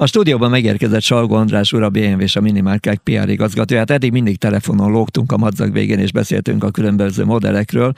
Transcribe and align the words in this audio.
A 0.00 0.06
stúdióban 0.06 0.50
megérkezett 0.50 1.02
Salgó 1.02 1.34
András 1.34 1.72
úr, 1.72 1.82
a 1.82 1.88
BMW 1.88 2.20
és 2.20 2.36
a 2.36 2.40
Minimárkák 2.40 2.98
PR 2.98 3.28
igazgatóját. 3.28 3.90
Eddig 3.90 4.12
mindig 4.12 4.38
telefonon 4.38 4.90
lógtunk 4.90 5.32
a 5.32 5.36
madzag 5.36 5.72
végén, 5.72 5.98
és 5.98 6.12
beszéltünk 6.12 6.64
a 6.64 6.70
különböző 6.70 7.24
modellekről. 7.24 7.92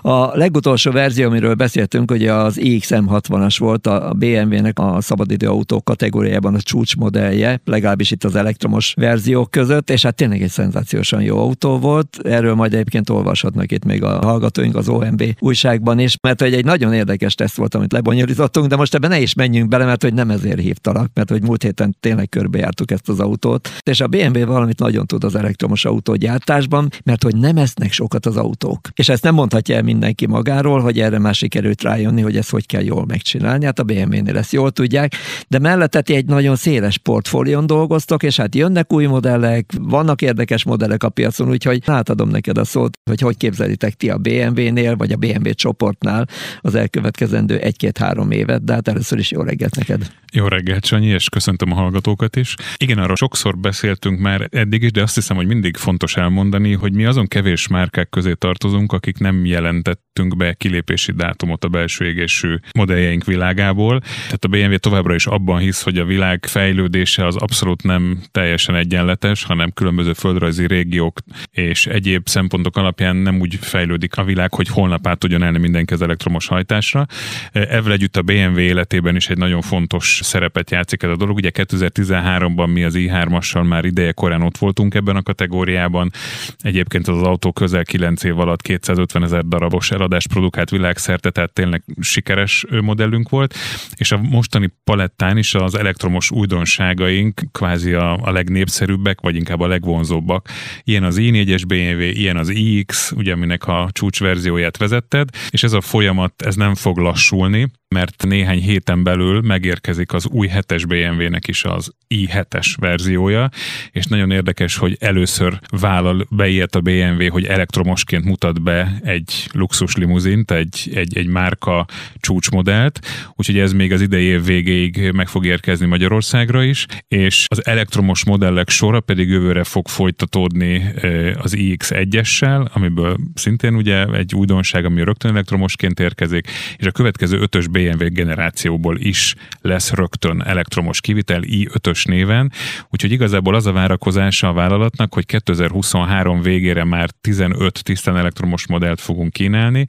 A 0.00 0.36
legutolsó 0.36 0.90
verzió, 0.90 1.26
amiről 1.26 1.54
beszéltünk, 1.54 2.10
hogy 2.10 2.26
az 2.26 2.58
iXM60-as 2.60 3.56
volt 3.58 3.86
a 3.86 4.12
BMW-nek 4.16 4.78
a 4.78 5.00
szabadidő 5.00 5.48
autó 5.48 5.80
kategóriában 5.82 6.54
a 6.54 6.60
csúcsmodellje, 6.60 7.60
legalábbis 7.64 8.10
itt 8.10 8.24
az 8.24 8.34
elektromos 8.34 8.94
verziók 8.96 9.50
között, 9.50 9.90
és 9.90 10.02
hát 10.02 10.14
tényleg 10.14 10.42
egy 10.42 10.50
szenzációsan 10.50 11.22
jó 11.22 11.38
autó 11.38 11.78
volt. 11.78 12.18
Erről 12.22 12.54
majd 12.54 12.72
egyébként 12.74 13.10
olvashatnak 13.10 13.72
itt 13.72 13.84
még 13.84 14.02
a 14.02 14.18
hallgatóink 14.22 14.76
az 14.76 14.88
OMB 14.88 15.22
újságban 15.38 15.98
is, 15.98 16.16
mert 16.22 16.40
hogy 16.40 16.54
egy 16.54 16.64
nagyon 16.64 16.92
érdekes 16.92 17.34
teszt 17.34 17.56
volt, 17.56 17.74
amit 17.74 17.92
lebonyolítottunk, 17.92 18.66
de 18.66 18.76
most 18.76 18.94
ebben 18.94 19.10
ne 19.10 19.20
is 19.20 19.34
menjünk 19.34 19.68
bele, 19.68 19.84
mert 19.84 20.02
hogy 20.02 20.14
nem 20.14 20.30
ezért 20.30 20.60
hívtalak, 20.60 21.10
mert 21.14 21.30
hogy 21.30 21.46
múlt 21.48 21.62
héten 21.62 21.96
tényleg 22.00 22.28
körbejártuk 22.28 22.90
ezt 22.90 23.08
az 23.08 23.20
autót, 23.20 23.68
és 23.82 24.00
a 24.00 24.06
BMW 24.06 24.44
valamit 24.44 24.78
nagyon 24.78 25.06
tud 25.06 25.24
az 25.24 25.34
elektromos 25.34 25.84
autógyártásban, 25.84 26.88
mert 27.04 27.22
hogy 27.22 27.36
nem 27.36 27.56
esznek 27.56 27.92
sokat 27.92 28.26
az 28.26 28.36
autók. 28.36 28.88
És 28.94 29.08
ezt 29.08 29.22
nem 29.22 29.34
mondhatja 29.34 29.74
el 29.76 29.82
mindenki 29.82 30.26
magáról, 30.26 30.80
hogy 30.80 31.00
erre 31.00 31.18
már 31.18 31.34
sikerült 31.34 31.82
rájönni, 31.82 32.20
hogy 32.20 32.36
ezt 32.36 32.50
hogy 32.50 32.66
kell 32.66 32.82
jól 32.82 33.04
megcsinálni. 33.06 33.64
Hát 33.64 33.78
a 33.78 33.82
BMW-nél 33.82 34.36
ezt 34.36 34.52
jól 34.52 34.70
tudják, 34.70 35.12
de 35.48 35.58
mellette 35.58 36.02
egy 36.04 36.26
nagyon 36.26 36.56
széles 36.56 36.98
portfólión 36.98 37.66
dolgoztok, 37.66 38.22
és 38.22 38.36
hát 38.36 38.54
jönnek 38.54 38.92
új 38.92 39.06
modellek, 39.06 39.72
vannak 39.80 40.22
érdekes 40.22 40.64
modellek 40.64 41.02
a 41.02 41.08
piacon, 41.08 41.48
úgyhogy 41.48 41.82
átadom 41.86 42.28
neked 42.28 42.58
a 42.58 42.64
szót, 42.64 42.96
hogy 43.10 43.20
hogy 43.20 43.36
képzelitek 43.36 43.94
ti 43.94 44.10
a 44.10 44.18
BMW-nél, 44.18 44.96
vagy 44.96 45.12
a 45.12 45.16
BMW 45.16 45.52
csoportnál 45.52 46.28
az 46.60 46.74
elkövetkezendő 46.74 47.58
egy-két-három 47.58 48.30
évet, 48.30 48.64
de 48.64 48.72
hát 48.72 48.88
először 48.88 49.18
is 49.18 49.30
jó 49.30 49.42
reggelt 49.42 49.76
neked. 49.76 50.10
Jó 50.32 50.46
reggelt, 50.48 50.84
Sanyi, 50.84 51.06
és 51.06 51.28
köszöntöm 51.28 51.72
a 51.72 51.74
hallgatókat 51.74 52.36
is. 52.36 52.54
Igen, 52.76 52.98
arról 52.98 53.16
sokszor 53.16 53.58
beszéltünk 53.58 54.20
már 54.20 54.48
eddig 54.50 54.82
is, 54.82 54.90
de 54.90 55.02
azt 55.02 55.14
hiszem, 55.14 55.36
hogy 55.36 55.46
mindig 55.46 55.76
fontos 55.76 56.16
elmondani, 56.16 56.72
hogy 56.72 56.92
mi 56.92 57.04
azon 57.04 57.26
kevés 57.26 57.68
márkák 57.68 58.08
közé 58.08 58.32
tartozunk, 58.32 58.92
akik 58.92 59.18
nem 59.18 59.44
jelentettünk 59.44 60.36
be 60.36 60.52
kilépési 60.54 61.12
dátumot 61.12 61.64
a 61.64 61.68
belső 61.68 62.04
égésű 62.04 62.56
modelljeink 62.74 63.24
világából. 63.24 64.00
Tehát 64.00 64.44
a 64.44 64.48
BMW 64.48 64.76
továbbra 64.76 65.14
is 65.14 65.26
abban 65.26 65.58
hisz, 65.58 65.82
hogy 65.82 65.98
a 65.98 66.04
világ 66.04 66.46
fejlődése 66.46 67.26
az 67.26 67.36
abszolút 67.36 67.82
nem 67.82 68.18
teljesen 68.30 68.74
egyenletes, 68.74 69.44
hanem 69.44 69.70
különböző 69.70 70.12
földrajzi 70.12 70.66
régiók 70.66 71.20
és 71.50 71.86
egyéb 71.86 72.28
szempontok 72.28 72.76
alapján 72.76 73.16
nem 73.16 73.40
úgy 73.40 73.58
fejlődik 73.60 74.16
a 74.16 74.24
világ, 74.24 74.54
hogy 74.54 74.68
holnap 74.68 75.06
át 75.06 75.18
tudjon 75.18 75.42
elni 75.42 75.58
mindenki 75.58 75.92
az 75.92 76.02
elektromos 76.02 76.46
hajtásra. 76.46 77.06
Ezzel 77.52 77.92
együtt 77.92 78.16
a 78.16 78.22
BMW 78.22 78.58
életében 78.58 79.16
is 79.16 79.28
egy 79.28 79.38
nagyon 79.38 79.60
fontos 79.60 80.17
szerepet 80.22 80.70
játszik 80.70 81.02
ez 81.02 81.10
a 81.10 81.16
dolog. 81.16 81.36
Ugye 81.36 81.50
2013-ban 81.54 82.72
mi 82.72 82.84
az 82.84 82.94
i3-assal 82.96 83.68
már 83.68 83.84
ideje 83.84 84.12
korán 84.12 84.42
ott 84.42 84.58
voltunk 84.58 84.94
ebben 84.94 85.16
a 85.16 85.22
kategóriában. 85.22 86.10
Egyébként 86.58 87.08
az 87.08 87.22
autó 87.22 87.52
közel 87.52 87.84
9 87.84 88.24
év 88.24 88.38
alatt 88.38 88.62
250 88.62 89.22
ezer 89.22 89.44
darabos 89.44 89.90
eladást 89.90 90.28
produkált 90.28 90.70
világszerte, 90.70 91.30
tehát 91.30 91.52
tényleg 91.52 91.82
sikeres 92.00 92.64
modellünk 92.80 93.28
volt. 93.28 93.54
És 93.96 94.12
a 94.12 94.18
mostani 94.18 94.72
palettán 94.84 95.38
is 95.38 95.54
az 95.54 95.74
elektromos 95.74 96.30
újdonságaink 96.30 97.42
kvázi 97.52 97.92
a, 97.92 98.16
a 98.22 98.30
legnépszerűbbek, 98.30 99.20
vagy 99.20 99.36
inkább 99.36 99.60
a 99.60 99.66
legvonzóbbak. 99.66 100.48
Ilyen 100.84 101.04
az 101.04 101.16
i4-es 101.20 101.62
BMW, 101.66 102.00
ilyen 102.00 102.36
az 102.36 102.48
iX, 102.48 103.12
ugye 103.12 103.32
aminek 103.32 103.66
a 103.66 103.88
csúcsverzióját 103.92 104.76
vezetted, 104.76 105.28
és 105.50 105.62
ez 105.62 105.72
a 105.72 105.80
folyamat, 105.80 106.42
ez 106.42 106.54
nem 106.54 106.74
fog 106.74 106.98
lassulni, 106.98 107.68
mert 107.88 108.24
néhány 108.26 108.60
héten 108.60 109.02
belül 109.02 109.40
megérkezik 109.40 110.07
az 110.12 110.26
új 110.26 110.48
7-es 110.54 110.84
BMW-nek 110.88 111.48
is 111.48 111.64
az 111.64 111.92
i7-es 112.14 112.74
verziója, 112.80 113.48
és 113.92 114.04
nagyon 114.04 114.30
érdekes, 114.30 114.76
hogy 114.76 114.96
először 115.00 115.60
vállal 115.70 116.26
beilyet 116.30 116.74
a 116.74 116.80
BMW, 116.80 117.30
hogy 117.30 117.44
elektromosként 117.44 118.24
mutat 118.24 118.62
be 118.62 118.98
egy 119.02 119.48
luxus 119.52 119.96
limuzint, 119.96 120.50
egy, 120.50 120.90
egy, 120.94 121.16
egy 121.16 121.26
márka 121.26 121.86
csúcsmodellt, 122.20 123.06
úgyhogy 123.34 123.58
ez 123.58 123.72
még 123.72 123.92
az 123.92 124.00
idei 124.00 124.24
év 124.24 124.44
végéig 124.44 125.10
meg 125.14 125.28
fog 125.28 125.46
érkezni 125.46 125.86
Magyarországra 125.86 126.62
is, 126.64 126.86
és 127.08 127.46
az 127.48 127.66
elektromos 127.66 128.24
modellek 128.24 128.68
sora 128.68 129.00
pedig 129.00 129.28
jövőre 129.28 129.64
fog 129.64 129.88
folytatódni 129.88 130.92
az 131.34 131.54
iX1-essel, 131.56 132.72
amiből 132.72 133.16
szintén 133.34 133.74
ugye 133.74 134.04
egy 134.04 134.34
újdonság, 134.34 134.84
ami 134.84 135.02
rögtön 135.02 135.30
elektromosként 135.30 136.00
érkezik, 136.00 136.50
és 136.76 136.86
a 136.86 136.90
következő 136.90 137.38
ötös 137.38 137.66
BMW 137.66 138.12
generációból 138.12 138.98
is 138.98 139.34
lesz 139.60 139.92
rögtön 139.98 140.42
elektromos 140.42 141.00
kivitel 141.00 141.40
i5-ös 141.44 142.08
néven, 142.08 142.52
úgyhogy 142.90 143.12
igazából 143.12 143.54
az 143.54 143.66
a 143.66 143.72
várakozása 143.72 144.48
a 144.48 144.52
vállalatnak, 144.52 145.14
hogy 145.14 145.26
2023 145.26 146.42
végére 146.42 146.84
már 146.84 147.10
15 147.20 147.84
tisztán 147.84 148.16
elektromos 148.16 148.66
modellt 148.66 149.00
fogunk 149.00 149.32
kínálni, 149.32 149.86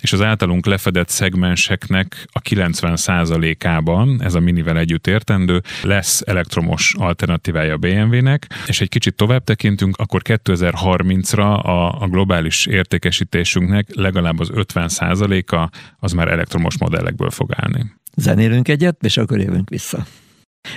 és 0.00 0.12
az 0.12 0.22
általunk 0.22 0.66
lefedett 0.66 1.08
szegmenseknek 1.08 2.26
a 2.32 2.40
90%-ában, 2.40 4.22
ez 4.22 4.34
a 4.34 4.40
minivel 4.40 4.78
együtt 4.78 5.06
értendő, 5.06 5.62
lesz 5.82 6.22
elektromos 6.26 6.94
alternatívája 6.98 7.74
a 7.74 7.76
BMW-nek, 7.76 8.46
és 8.66 8.80
egy 8.80 8.88
kicsit 8.88 9.14
tovább 9.14 9.44
tekintünk, 9.44 9.96
akkor 9.96 10.22
2030-ra 10.24 11.62
a, 11.62 12.02
a 12.02 12.06
globális 12.08 12.66
értékesítésünknek 12.66 13.86
legalább 13.94 14.38
az 14.38 14.50
50%-a 14.54 15.70
az 15.98 16.12
már 16.12 16.28
elektromos 16.28 16.78
modellekből 16.78 17.30
fog 17.30 17.50
állni. 17.56 17.99
Zenélünk 18.16 18.68
egyet, 18.68 19.04
és 19.04 19.16
akkor 19.16 19.40
jövünk 19.40 19.68
vissza. 19.68 20.06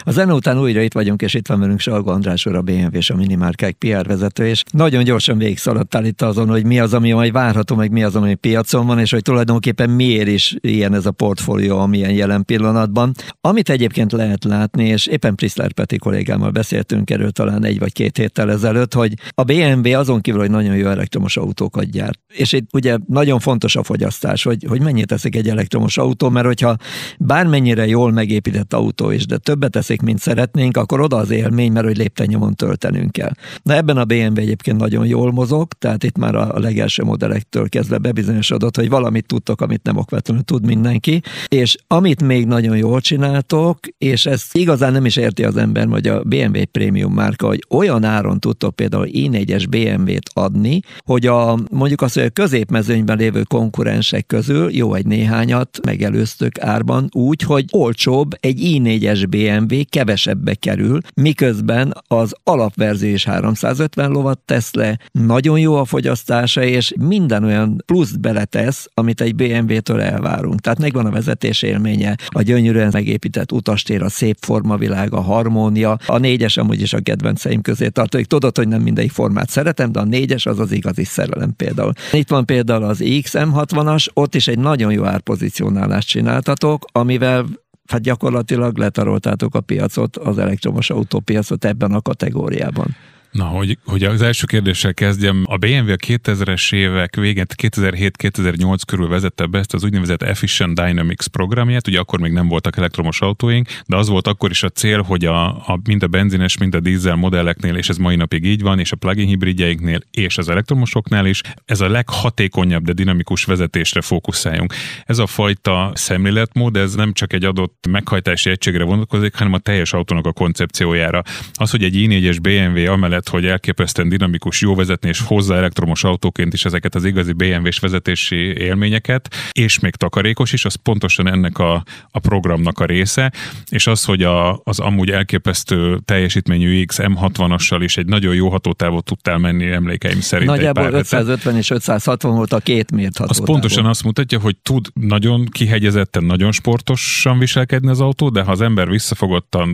A 0.04 0.12
zene 0.12 0.34
után 0.34 0.60
újra 0.60 0.82
itt 0.82 0.94
vagyunk, 0.94 1.22
és 1.22 1.34
itt 1.34 1.48
van 1.48 1.60
velünk 1.60 1.80
Salgo 1.80 2.12
András 2.12 2.46
úr, 2.46 2.56
a 2.56 2.62
BMW 2.62 2.88
és 2.92 3.10
a 3.10 3.16
Minimárkák 3.16 3.74
PR 3.74 4.06
vezető, 4.08 4.48
és 4.48 4.64
nagyon 4.72 5.04
gyorsan 5.04 5.38
végigszaladtál 5.38 6.06
itt 6.06 6.22
azon, 6.22 6.50
hogy 6.50 6.66
mi 6.66 6.80
az, 6.80 6.94
ami 6.94 7.12
majd 7.12 7.32
várható, 7.32 7.76
meg 7.76 7.92
mi 7.92 8.04
az, 8.04 8.16
ami 8.16 8.36
piacon 8.36 8.86
van, 8.86 9.00
és 9.00 9.12
hogy 9.12 9.22
tulajdonképpen 9.22 9.90
miért 9.90 10.28
is 10.28 10.56
ilyen 10.60 10.94
ez 10.94 11.06
a 11.06 11.12
portfólió, 11.12 11.80
amilyen 11.80 12.12
jelen 12.12 12.46
pillanatban. 12.46 13.12
Amit 13.42 13.70
egyébként 13.70 14.12
lehet 14.12 14.44
látni, 14.44 14.88
és 14.88 15.08
éppen 15.08 15.36
Priszler 15.36 15.72
Peti 15.72 15.98
kollégámmal 15.98 16.52
beszéltünk 16.52 17.10
erről 17.10 17.32
talán 17.32 17.66
egy 17.66 17.80
vagy 17.80 17.94
két 17.94 18.18
héttel 18.18 18.52
ezelőtt, 18.52 18.94
hogy 18.94 19.14
a 19.30 19.44
BMW 19.44 19.98
azon 19.98 20.22
kívül, 20.22 20.40
hogy 20.40 20.52
nagyon 20.52 20.76
jó 20.76 20.88
elektromos 20.88 21.38
autókat 21.38 21.92
gyárt. 21.92 22.20
És 22.28 22.52
itt 22.52 22.70
ugye 22.74 22.98
nagyon 23.08 23.40
fontos 23.40 23.76
a 23.76 23.84
fogyasztás, 23.84 24.44
hogy, 24.44 24.66
hogy 24.68 24.82
mennyit 24.82 25.08
teszik 25.08 25.36
egy 25.36 25.50
elektromos 25.50 25.98
autó, 25.98 26.30
mert 26.30 26.46
hogyha 26.46 26.76
bármennyire 27.20 27.88
jól 27.88 28.12
megépített 28.12 28.74
autó 28.74 29.12
is, 29.12 29.26
de 29.26 29.38
többet 29.38 29.73
teszik, 29.74 30.02
mint 30.02 30.20
szeretnénk, 30.20 30.78
akkor 30.78 31.02
oda 31.02 31.18
az 31.18 31.30
élmény, 31.30 31.72
mert 31.72 31.86
hogy 31.86 31.98
léptennyomon 31.98 32.56
töltenünk 32.56 33.12
kell. 33.12 33.32
Na 33.64 33.74
ebben 33.74 33.98
a 33.98 34.06
BMW 34.06 34.38
egyébként 34.38 34.78
nagyon 34.78 35.06
jól 35.06 35.32
mozog, 35.32 35.74
tehát 35.74 36.04
itt 36.04 36.18
már 36.18 36.36
a 36.36 36.60
legelső 36.60 37.04
modellektől 37.04 37.70
kezdve 37.70 37.98
bebizonyosodott, 37.98 38.76
hogy 38.76 38.90
valamit 38.90 39.26
tudtok, 39.26 39.62
amit 39.62 39.84
nem 39.84 39.98
okvetlenül 39.98 40.44
tud 40.44 40.66
mindenki, 40.66 41.22
és 41.48 41.76
amit 41.88 42.24
még 42.24 42.46
nagyon 42.46 42.78
jól 42.78 43.02
csináltok, 43.02 43.80
és 43.98 44.26
ezt 44.26 44.56
igazán 44.56 44.92
nem 44.92 45.06
is 45.06 45.16
érti 45.16 45.44
az 45.44 45.58
ember, 45.58 45.88
hogy 45.88 46.08
a 46.08 46.24
BMW 46.24 46.66
prémium 46.72 47.14
márka, 47.14 47.48
hogy 47.48 47.66
olyan 47.70 48.04
áron 48.04 48.40
tudtok 48.40 48.76
például 48.76 49.08
i4-es 49.12 49.66
BMW-t 49.70 50.30
adni, 50.34 50.80
hogy 51.06 51.26
a, 51.26 51.58
mondjuk 51.72 52.02
azt, 52.02 52.14
hogy 52.14 52.24
a 52.24 52.30
középmezőnyben 52.30 53.18
lévő 53.18 53.44
konkurensek 53.44 54.26
közül 54.26 54.76
jó 54.76 54.94
egy 54.94 55.06
néhányat 55.06 55.80
megelőztök 55.86 56.60
árban 56.60 57.10
úgy, 57.12 57.42
hogy 57.42 57.66
olcsóbb 57.72 58.32
egy 58.40 58.60
i4-es 58.64 59.26
BMW 59.30 59.63
BMW 59.68 59.82
kevesebbe 59.90 60.54
kerül, 60.54 61.00
miközben 61.16 61.94
az 62.08 62.36
alapverzió 62.44 63.10
is 63.10 63.26
350 63.26 64.12
lovat 64.12 64.40
tesz 64.46 64.74
le, 64.74 65.00
nagyon 65.12 65.60
jó 65.60 65.76
a 65.76 65.86
fogyasztása, 65.86 66.64
és 66.64 66.94
minden 67.00 67.44
olyan 67.44 67.84
pluszt 67.86 68.20
beletesz, 68.20 68.88
amit 68.94 69.22
egy 69.22 69.36
BMW-től 69.36 70.02
elvárunk. 70.02 70.60
Tehát 70.60 70.80
megvan 70.80 71.06
a 71.06 71.12
vezetés 71.12 71.62
élménye, 71.62 72.16
a 72.28 72.42
gyönyörűen 72.42 72.90
megépített 72.94 73.52
utastér, 73.52 74.02
a 74.02 74.10
szép 74.10 74.38
formavilág, 74.40 75.14
a 75.14 75.22
harmónia, 75.22 75.98
a 76.06 76.18
négyes 76.18 76.58
amúgy 76.58 76.82
is 76.82 76.94
a 76.94 77.00
kedvenceim 77.00 77.62
közé 77.62 77.88
tartozik. 77.88 78.26
Tudod, 78.26 78.58
hogy 78.58 78.68
nem 78.68 78.82
mindegyik 78.82 79.12
formát 79.12 79.50
szeretem, 79.50 79.92
de 79.92 80.00
a 80.00 80.04
négyes 80.04 80.46
az 80.46 80.60
az 80.60 80.72
igazi 80.72 81.04
szerelem 81.04 81.56
például. 81.56 81.92
Itt 82.12 82.30
van 82.30 82.46
például 82.46 82.84
az 82.84 83.00
XM60-as, 83.04 84.08
ott 84.14 84.36
is 84.36 84.48
egy 84.48 84.60
nagyon 84.60 84.92
jó 84.92 85.06
árpozícionálást 85.06 86.08
csináltatok, 86.08 86.86
amivel 86.92 87.46
hát 87.88 88.02
gyakorlatilag 88.02 88.78
letaroltátok 88.78 89.56
a 89.56 89.62
piacot, 89.62 90.18
az 90.18 90.38
elektromos 90.38 90.90
autópiacot 90.90 91.66
ebben 91.66 91.92
a 91.92 92.02
kategóriában. 92.02 92.96
Na, 93.34 93.44
hogy, 93.44 93.78
hogy 93.86 94.04
az 94.04 94.22
első 94.22 94.46
kérdéssel 94.46 94.94
kezdjem. 94.94 95.44
A 95.46 95.58
BMW 95.58 95.92
a 95.92 95.96
2000-es 95.96 96.74
évek 96.74 97.16
végén, 97.16 97.46
2007-2008 97.62 98.78
körül 98.88 99.08
vezette 99.08 99.46
be 99.46 99.60
ezt 99.60 99.74
az 99.74 99.84
úgynevezett 99.84 100.22
Efficient 100.22 100.76
Dynamics 100.76 101.28
programját. 101.28 101.88
Ugye 101.88 102.00
akkor 102.00 102.20
még 102.20 102.32
nem 102.32 102.48
voltak 102.48 102.78
elektromos 102.78 103.22
autóink, 103.22 103.68
de 103.86 103.96
az 103.96 104.08
volt 104.08 104.28
akkor 104.28 104.50
is 104.50 104.64
a 104.64 104.70
cél, 104.70 105.02
hogy 105.02 105.26
a, 105.26 105.46
a, 105.46 105.80
mind 105.84 106.04
a 106.04 106.08
benzines, 106.08 106.58
mind 106.58 106.76
a 106.76 106.80
dízel 106.80 107.16
modelleknél, 107.16 107.76
és 107.76 107.90
ez 107.90 107.98
mai 107.98 108.16
napig 108.16 108.44
így 108.46 108.62
van, 108.62 108.80
és 108.80 108.92
a 108.92 108.96
plug-in 108.96 109.28
hibridjeinknél, 109.28 110.00
és 110.12 110.38
az 110.38 110.50
elektromosoknál 110.50 111.26
is, 111.26 111.42
ez 111.66 111.82
a 111.82 111.90
leghatékonyabb, 111.90 112.84
de 112.84 112.94
dinamikus 112.94 113.44
vezetésre 113.44 114.02
fókuszáljunk. 114.02 114.74
Ez 115.06 115.18
a 115.18 115.28
fajta 115.28 115.92
szemléletmód, 115.94 116.78
ez 116.78 116.94
nem 116.96 117.14
csak 117.14 117.34
egy 117.34 117.44
adott 117.44 117.88
meghajtási 117.90 118.50
egységre 118.50 118.84
vonatkozik, 118.84 119.36
hanem 119.36 119.54
a 119.54 119.60
teljes 119.60 119.94
autónak 119.94 120.26
a 120.26 120.32
koncepciójára. 120.32 121.22
Az, 121.54 121.72
hogy 121.72 121.84
egy 121.84 121.96
i4-es 121.96 122.38
BMW 122.42 122.92
amellett 122.92 123.22
mellett, 123.24 123.44
hogy 123.44 123.52
elképesztően 123.52 124.10
dinamikus, 124.10 124.62
jó 124.62 124.76
vezetni, 124.76 125.10
és 125.10 125.20
hozza 125.20 125.56
elektromos 125.56 126.04
autóként 126.04 126.54
is 126.54 126.66
ezeket 126.66 126.96
az 126.96 127.06
igazi 127.06 127.32
BMW-s 127.32 127.80
vezetési 127.80 128.36
élményeket, 128.36 129.36
és 129.52 129.80
még 129.80 129.96
takarékos 129.96 130.54
is, 130.54 130.66
az 130.66 130.76
pontosan 130.76 131.28
ennek 131.28 131.58
a, 131.58 131.84
a 132.12 132.20
programnak 132.20 132.80
a 132.80 132.86
része, 132.86 133.32
és 133.70 133.88
az, 133.88 134.06
hogy 134.06 134.24
a, 134.24 134.62
az 134.64 134.80
amúgy 134.80 135.10
elképesztő 135.10 136.00
teljesítményű 136.06 136.86
X 136.86 136.98
M60-assal 137.02 137.80
is 137.80 137.98
egy 137.98 138.06
nagyon 138.06 138.36
jó 138.36 138.50
hatótávot 138.50 139.06
tudtál 139.06 139.38
menni 139.38 139.72
emlékeim 139.72 140.22
szerint. 140.22 140.50
Nagyjából 140.50 140.92
550 140.92 141.58
és 141.58 141.70
560 141.70 142.36
volt 142.36 142.54
a 142.54 142.60
két 142.60 142.92
mért 142.92 143.18
hatótávot. 143.18 143.50
Az 143.50 143.54
pontosan 143.54 143.86
azt 143.86 144.04
mutatja, 144.04 144.40
hogy 144.40 144.58
tud 144.58 144.88
nagyon 144.94 145.46
kihegyezetten, 145.46 146.24
nagyon 146.24 146.52
sportosan 146.52 147.40
viselkedni 147.40 147.90
az 147.90 148.02
autó, 148.02 148.30
de 148.30 148.42
ha 148.42 148.52
az 148.52 148.62
ember 148.62 148.90
visszafogottan, 148.90 149.70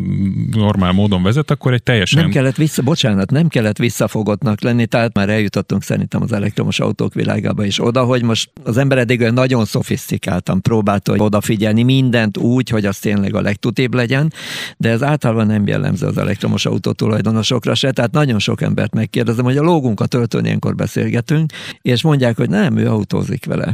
normál 0.51 0.91
módon 0.91 1.23
vezet, 1.23 1.51
akkor 1.51 1.73
egy 1.73 1.83
teljesen... 1.83 2.21
Nem 2.21 2.31
kellett 2.31 2.55
vissza, 2.55 2.81
bocsánat, 2.81 3.31
nem 3.31 3.38
kellett 3.47 3.77
visszafogottnak 3.77 4.61
lenni, 4.61 4.85
tehát 4.85 5.13
már 5.13 5.29
eljutottunk 5.29 5.83
szerintem 5.83 6.21
az 6.21 6.31
elektromos 6.31 6.79
autók 6.79 7.13
világába 7.13 7.65
is 7.65 7.83
oda, 7.83 8.03
hogy 8.03 8.23
most 8.23 8.49
az 8.63 8.77
ember 8.77 8.97
eddig 8.97 9.21
olyan 9.21 9.33
nagyon 9.33 9.65
szofisztikáltan 9.65 10.61
próbálta 10.61 11.11
hogy 11.11 11.21
odafigyelni 11.21 11.83
mindent 11.83 12.37
úgy, 12.37 12.69
hogy 12.69 12.85
az 12.85 12.97
tényleg 12.97 13.35
a 13.35 13.41
legtutébb 13.41 13.93
legyen, 13.93 14.33
de 14.77 14.89
ez 14.89 15.03
általában 15.03 15.47
nem 15.47 15.67
jellemző 15.67 16.07
az 16.07 16.17
elektromos 16.17 16.65
autó 16.65 16.91
tulajdonosokra 16.91 17.75
se, 17.75 17.91
tehát 17.91 18.11
nagyon 18.11 18.39
sok 18.39 18.61
embert 18.61 18.93
megkérdezem, 18.93 19.45
hogy 19.45 19.57
a 19.57 19.63
lógunk 19.63 19.99
a 19.99 20.05
töltőn 20.05 20.45
ilyenkor 20.45 20.75
beszélgetünk, 20.75 21.51
és 21.81 22.01
mondják, 22.01 22.37
hogy 22.37 22.49
nem, 22.49 22.77
ő 22.77 22.87
autózik 22.87 23.45
vele 23.45 23.73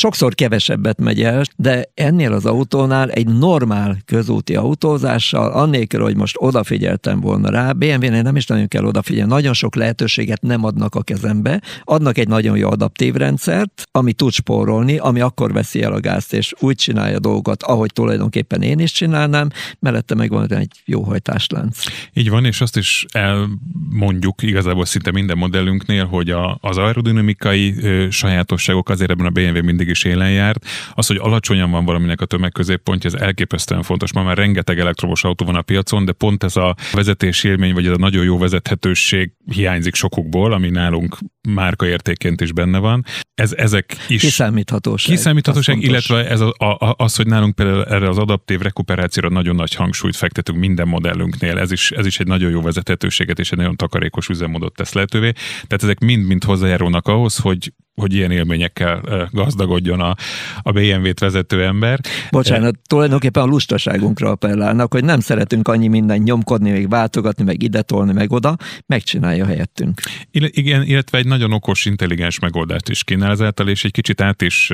sokszor 0.00 0.34
kevesebbet 0.34 1.00
megy 1.00 1.22
el, 1.22 1.42
de 1.56 1.90
ennél 1.94 2.32
az 2.32 2.46
autónál 2.46 3.10
egy 3.10 3.28
normál 3.28 3.96
közúti 4.04 4.56
autózással, 4.56 5.52
annélkül, 5.52 6.02
hogy 6.02 6.16
most 6.16 6.36
odafigyeltem 6.38 7.20
volna 7.20 7.50
rá, 7.50 7.72
BMW-nél 7.72 8.22
nem 8.22 8.36
is 8.36 8.46
nagyon 8.46 8.68
kell 8.68 8.84
odafigyelni, 8.84 9.30
nagyon 9.30 9.52
sok 9.52 9.74
lehetőséget 9.74 10.42
nem 10.42 10.64
adnak 10.64 10.94
a 10.94 11.02
kezembe, 11.02 11.62
adnak 11.84 12.18
egy 12.18 12.28
nagyon 12.28 12.56
jó 12.56 12.70
adaptív 12.70 13.14
rendszert, 13.14 13.82
ami 13.92 14.12
tud 14.12 14.32
spórolni, 14.32 14.98
ami 14.98 15.20
akkor 15.20 15.52
veszi 15.52 15.82
el 15.82 15.92
a 15.92 16.00
gázt, 16.00 16.32
és 16.32 16.52
úgy 16.60 16.76
csinálja 16.76 17.18
dolgokat, 17.18 17.62
ahogy 17.62 17.92
tulajdonképpen 17.92 18.62
én 18.62 18.78
is 18.78 18.92
csinálnám, 18.92 19.48
mellette 19.78 20.14
megvan 20.14 20.54
egy 20.54 20.82
jó 20.84 21.02
hajtáslánc. 21.02 21.78
Így 22.12 22.30
van, 22.30 22.44
és 22.44 22.60
azt 22.60 22.76
is 22.76 23.06
elmondjuk 23.12 24.42
igazából 24.42 24.84
szinte 24.84 25.10
minden 25.10 25.38
modellünknél, 25.38 26.04
hogy 26.04 26.30
a, 26.30 26.58
az 26.60 26.76
aerodinamikai 26.76 27.74
sajátosságok 28.10 28.88
azért 28.88 29.10
ebben 29.10 29.26
a 29.26 29.30
BMW 29.30 29.62
mind 29.62 29.80
mindig 29.80 29.89
is 29.90 30.04
élen 30.04 30.30
járt. 30.30 30.66
Az, 30.94 31.06
hogy 31.06 31.16
alacsonyan 31.16 31.70
van 31.70 31.84
valaminek 31.84 32.20
a 32.20 32.26
tömegközéppontja, 32.26 33.10
ez 33.10 33.20
elképesztően 33.20 33.82
fontos. 33.82 34.12
Ma 34.12 34.22
már 34.22 34.36
rengeteg 34.36 34.78
elektromos 34.78 35.24
autó 35.24 35.44
van 35.44 35.54
a 35.54 35.62
piacon, 35.62 36.04
de 36.04 36.12
pont 36.12 36.44
ez 36.44 36.56
a 36.56 36.76
vezetési 36.92 37.48
élmény, 37.48 37.74
vagy 37.74 37.86
ez 37.86 37.92
a 37.92 37.96
nagyon 37.96 38.24
jó 38.24 38.38
vezethetőség 38.38 39.32
hiányzik 39.52 39.94
sokukból, 39.94 40.52
ami 40.52 40.70
nálunk 40.70 41.18
márkaértéként 41.48 42.40
is 42.40 42.52
benne 42.52 42.78
van. 42.78 43.04
Ez, 43.34 43.52
ezek 43.52 43.96
is... 44.08 44.20
Kiszámíthatóság. 44.20 45.16
Kiszámíthatóság, 45.16 45.82
illetve 45.82 46.28
ez 46.28 46.40
a, 46.40 46.54
a, 46.58 46.94
az, 46.96 47.16
hogy 47.16 47.26
nálunk 47.26 47.54
például 47.54 47.84
erre 47.84 48.08
az 48.08 48.18
adaptív 48.18 48.60
rekuperációra 48.60 49.28
nagyon 49.28 49.54
nagy 49.54 49.74
hangsúlyt 49.74 50.16
fektetünk 50.16 50.58
minden 50.58 50.88
modellünknél. 50.88 51.58
Ez 51.58 51.72
is, 51.72 51.90
ez 51.90 52.06
is 52.06 52.20
egy 52.20 52.26
nagyon 52.26 52.50
jó 52.50 52.60
vezethetőséget 52.62 53.38
és 53.38 53.50
egy 53.50 53.58
nagyon 53.58 53.76
takarékos 53.76 54.28
üzemmódot 54.28 54.74
tesz 54.74 54.92
lehetővé. 54.92 55.30
Tehát 55.52 55.82
ezek 55.82 55.98
mind-mind 55.98 56.44
hozzájárulnak 56.44 57.08
ahhoz, 57.08 57.36
hogy 57.36 57.72
hogy 57.94 58.14
ilyen 58.14 58.30
élményekkel 58.30 59.28
gazdagodjon 59.30 60.00
a, 60.00 60.14
a 60.62 60.72
BMW-t 60.72 61.20
vezető 61.20 61.64
ember. 61.64 62.00
Bocsánat, 62.30 62.78
tulajdonképpen 62.86 63.42
a 63.42 63.46
lustaságunkra 63.46 64.30
appellálnak, 64.30 64.92
hogy 64.92 65.04
nem 65.04 65.20
szeretünk 65.20 65.68
annyi 65.68 65.88
mindent 65.88 66.24
nyomkodni, 66.24 66.70
még 66.70 66.88
váltogatni, 66.88 67.44
meg 67.44 67.62
ide 67.62 67.82
tolni, 67.82 68.12
meg 68.12 68.32
oda, 68.32 68.56
megcsinálja 68.86 69.46
helyettünk. 69.46 70.00
Igen, 70.30 70.82
illetve 70.82 71.18
egy 71.18 71.26
nagyon 71.26 71.52
okos, 71.52 71.84
intelligens 71.84 72.38
megoldást 72.38 72.88
is 72.88 73.04
kínál 73.04 73.30
ezáltal, 73.30 73.68
és 73.68 73.84
egy 73.84 73.92
kicsit 73.92 74.20
át 74.20 74.42
is 74.42 74.70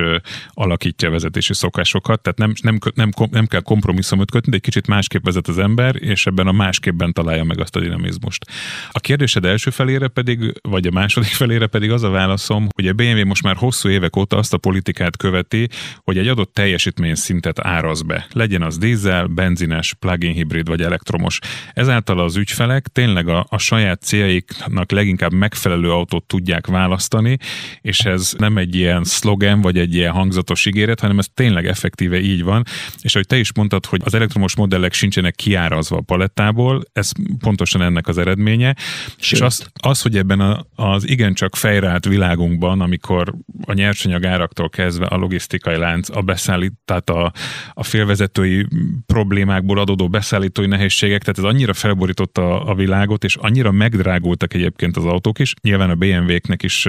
alakítja 0.49 1.07
a 1.07 1.11
vezetési 1.11 1.53
szokásokat, 1.53 2.21
tehát 2.21 2.37
nem, 2.37 2.53
nem, 2.61 2.79
nem, 2.95 3.27
nem 3.31 3.45
kell 3.45 3.61
kompromisszumot 3.61 4.31
kötni, 4.31 4.49
de 4.49 4.55
egy 4.55 4.63
kicsit 4.63 4.87
másképp 4.87 5.23
vezet 5.23 5.47
az 5.47 5.57
ember, 5.57 5.95
és 5.99 6.25
ebben 6.27 6.47
a 6.47 6.51
másképpen 6.51 7.13
találja 7.13 7.43
meg 7.43 7.59
azt 7.59 7.75
a 7.75 7.79
dinamizmust. 7.79 8.45
A 8.91 8.99
kérdésed 8.99 9.45
első 9.45 9.69
felére 9.69 10.07
pedig, 10.07 10.59
vagy 10.61 10.87
a 10.87 10.91
második 10.91 11.31
felére 11.43 11.67
pedig 11.67 11.91
az 11.91 12.03
a 12.03 12.09
válaszom, 12.09 12.67
hogy 12.75 12.87
a 12.87 12.93
BMW 12.93 13.06
most 13.15 13.43
már 13.43 13.55
hosszú 13.55 13.89
évek 13.89 14.15
óta 14.15 14.37
azt 14.37 14.53
a 14.53 14.57
politikát 14.57 15.17
követi, 15.17 15.67
hogy 16.03 16.17
egy 16.17 16.27
adott 16.27 16.53
teljesítmény 16.53 17.15
szintet 17.15 17.59
áraz 17.59 18.01
be. 18.01 18.27
Legyen 18.33 18.61
az 18.61 18.77
dízel, 18.77 19.25
benzines, 19.25 19.93
plug-in 19.93 20.33
hibrid 20.33 20.67
vagy 20.67 20.81
elektromos. 20.81 21.39
Ezáltal 21.73 22.19
az 22.19 22.35
ügyfelek 22.35 22.87
tényleg 22.87 23.27
a, 23.27 23.45
a 23.49 23.57
saját 23.57 24.01
céljaiknak 24.01 24.91
leginkább 24.91 25.33
megfelelő 25.33 25.91
autót 25.91 26.23
tudják 26.23 26.67
választani, 26.67 27.37
és 27.81 27.99
ez 27.99 28.33
nem 28.37 28.57
egy 28.57 28.75
ilyen 28.75 29.03
szlogen 29.03 29.61
vagy 29.61 29.77
egy 29.77 29.93
ilyen 29.93 30.11
hangzatos 30.11 30.65
ígéret, 30.65 30.99
hanem 30.99 31.19
ez 31.19 31.27
tényleg 31.33 31.65
effektíve 31.67 32.19
így 32.19 32.43
van. 32.43 32.63
És 33.01 33.13
ahogy 33.13 33.27
te 33.27 33.37
is 33.37 33.53
mondtad, 33.53 33.85
hogy 33.85 34.01
az 34.03 34.13
elektromos 34.13 34.55
modellek 34.55 34.93
sincsenek 34.93 35.35
kiárazva 35.35 35.97
a 35.97 36.01
palettából, 36.01 36.83
ez 36.93 37.11
pontosan 37.39 37.81
ennek 37.81 38.07
az 38.07 38.17
eredménye. 38.17 38.75
Sőt. 39.17 39.39
És 39.39 39.41
az, 39.41 39.69
az, 39.73 40.01
hogy 40.01 40.17
ebben 40.17 40.39
a, 40.39 40.65
az 40.75 41.09
igencsak 41.09 41.55
fejreállt 41.55 42.05
világunkban, 42.05 42.81
amikor 42.97 43.35
a 43.65 43.73
nyersanyag 43.73 44.25
áraktól 44.25 44.69
kezdve 44.69 45.05
a 45.05 45.17
logisztikai 45.17 45.77
lánc, 45.77 46.15
a 46.15 46.21
beszállít, 46.21 46.73
tehát 46.85 47.09
a, 47.09 47.31
a 47.73 47.83
félvezetői 47.83 48.67
problémákból 49.05 49.79
adódó 49.79 50.09
beszállítói 50.09 50.65
nehézségek, 50.65 51.21
tehát 51.21 51.37
ez 51.37 51.43
annyira 51.43 51.73
felborította 51.73 52.63
a, 52.63 52.75
világot, 52.75 53.23
és 53.23 53.35
annyira 53.35 53.71
megdrágultak 53.71 54.53
egyébként 54.53 54.97
az 54.97 55.05
autók 55.05 55.39
is, 55.39 55.53
nyilván 55.61 55.89
a 55.89 55.95
BMW-knek 55.95 56.63
is 56.63 56.87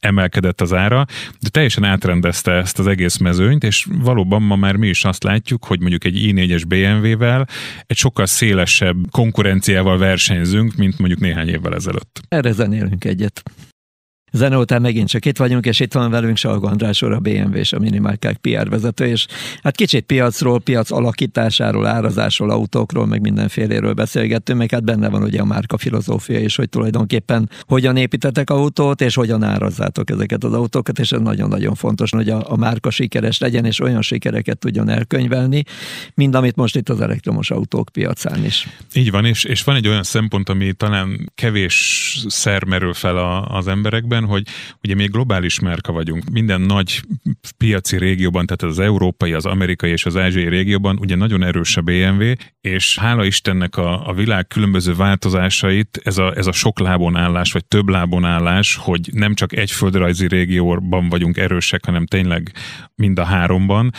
emelkedett 0.00 0.60
az 0.60 0.72
ára, 0.72 1.04
de 1.40 1.48
teljesen 1.48 1.84
átrendezte 1.84 2.52
ezt 2.52 2.78
az 2.78 2.86
egész 2.86 3.16
mezőnyt, 3.16 3.64
és 3.64 3.86
valóban 4.02 4.42
ma 4.42 4.56
már 4.56 4.76
mi 4.76 4.88
is 4.88 5.04
azt 5.04 5.22
látjuk, 5.22 5.64
hogy 5.64 5.80
mondjuk 5.80 6.04
egy 6.04 6.16
i4-es 6.16 6.62
BMW-vel 6.68 7.48
egy 7.86 7.96
sokkal 7.96 8.26
szélesebb 8.26 8.96
konkurenciával 9.10 9.98
versenyzünk, 9.98 10.74
mint 10.74 10.98
mondjuk 10.98 11.20
néhány 11.20 11.48
évvel 11.48 11.74
ezelőtt. 11.74 12.20
Erre 12.28 12.52
zenélünk 12.52 13.04
egyet. 13.04 13.42
Zene 14.32 14.56
után 14.56 14.80
megint 14.80 15.08
csak 15.08 15.24
itt 15.24 15.36
vagyunk, 15.36 15.66
és 15.66 15.80
itt 15.80 15.92
van 15.92 16.10
velünk 16.10 16.36
Salgo 16.36 16.66
András 16.66 17.02
a 17.02 17.18
BMW 17.18 17.54
és 17.54 17.72
a 17.72 17.78
Minimárkák 17.78 18.36
PR 18.36 18.68
vezető, 18.68 19.06
és 19.06 19.26
hát 19.62 19.76
kicsit 19.76 20.04
piacról, 20.04 20.60
piac 20.60 20.90
alakításáról, 20.90 21.86
árazásról, 21.86 22.50
autókról, 22.50 23.06
meg 23.06 23.20
mindenféléről 23.20 23.92
beszélgettünk, 23.92 24.58
meg 24.58 24.70
hát 24.70 24.84
benne 24.84 25.08
van 25.08 25.22
ugye 25.22 25.40
a 25.40 25.44
márka 25.44 25.78
filozófia 25.78 26.40
is, 26.40 26.56
hogy 26.56 26.68
tulajdonképpen 26.68 27.50
hogyan 27.60 27.96
építetek 27.96 28.50
autót, 28.50 29.00
és 29.00 29.14
hogyan 29.14 29.42
árazzátok 29.42 30.10
ezeket 30.10 30.44
az 30.44 30.52
autókat, 30.52 30.98
és 30.98 31.12
ez 31.12 31.20
nagyon-nagyon 31.20 31.74
fontos, 31.74 32.10
hogy 32.10 32.28
a, 32.28 32.50
a 32.50 32.56
márka 32.56 32.90
sikeres 32.90 33.38
legyen, 33.38 33.64
és 33.64 33.80
olyan 33.80 34.02
sikereket 34.02 34.58
tudjon 34.58 34.88
elkönyvelni, 34.88 35.62
mint 36.14 36.34
amit 36.34 36.56
most 36.56 36.76
itt 36.76 36.88
az 36.88 37.00
elektromos 37.00 37.50
autók 37.50 37.88
piacán 37.92 38.44
is. 38.44 38.68
Így 38.94 39.10
van, 39.10 39.24
és, 39.24 39.44
és 39.44 39.64
van 39.64 39.76
egy 39.76 39.88
olyan 39.88 40.02
szempont, 40.02 40.48
ami 40.48 40.72
talán 40.72 41.32
kevés 41.34 42.16
szer 42.28 42.64
merül 42.64 42.94
fel 42.94 43.16
a, 43.16 43.44
az 43.46 43.68
emberekben, 43.68 44.21
alapján, 44.22 44.24
hogy 44.24 44.46
ugye 44.82 44.94
még 44.94 45.10
globális 45.10 45.60
márka 45.60 45.92
vagyunk. 45.92 46.30
Minden 46.30 46.60
nagy 46.60 47.02
piaci 47.56 47.98
régióban, 47.98 48.46
tehát 48.46 48.62
az 48.74 48.78
európai, 48.78 49.32
az 49.32 49.46
amerikai 49.46 49.90
és 49.90 50.06
az 50.06 50.16
ázsiai 50.16 50.48
régióban 50.48 50.98
ugye 51.00 51.16
nagyon 51.16 51.42
erős 51.42 51.76
a 51.76 51.80
BMW, 51.80 52.32
és 52.60 52.98
hála 52.98 53.24
Istennek 53.24 53.76
a, 53.76 54.08
a 54.08 54.12
világ 54.12 54.46
különböző 54.46 54.94
változásait, 54.94 56.00
ez 56.04 56.18
a, 56.18 56.36
ez 56.36 56.46
a 56.46 56.52
sok 56.52 56.78
lábon 56.78 57.16
állás, 57.16 57.52
vagy 57.52 57.64
több 57.64 57.88
lábon 57.88 58.24
állás, 58.24 58.76
hogy 58.76 59.10
nem 59.12 59.34
csak 59.34 59.56
egy 59.56 59.70
földrajzi 59.70 60.26
régióban 60.26 61.08
vagyunk 61.08 61.36
erősek, 61.36 61.84
hanem 61.84 62.06
tényleg 62.06 62.52
mind 62.94 63.18
a 63.18 63.24
háromban, 63.24 63.90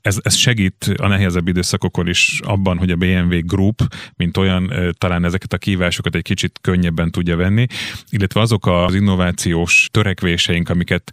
ez, 0.00 0.18
ez 0.22 0.34
segít 0.34 0.92
a 0.96 1.06
nehezebb 1.06 1.48
időszakokon 1.48 2.08
is 2.08 2.40
abban, 2.44 2.78
hogy 2.78 2.90
a 2.90 2.96
BMW 2.96 3.44
Group, 3.46 3.82
mint 4.16 4.36
olyan, 4.36 4.72
talán 4.98 5.24
ezeket 5.24 5.52
a 5.52 5.58
kívásokat 5.58 6.14
egy 6.14 6.22
kicsit 6.22 6.58
könnyebben 6.60 7.10
tudja 7.10 7.36
venni, 7.36 7.66
illetve 8.10 8.40
azok 8.40 8.66
az 8.66 8.94
innováció 8.94 9.55
innovációs 9.56 9.88
törekvéseink, 9.90 10.68
amiket 10.68 11.12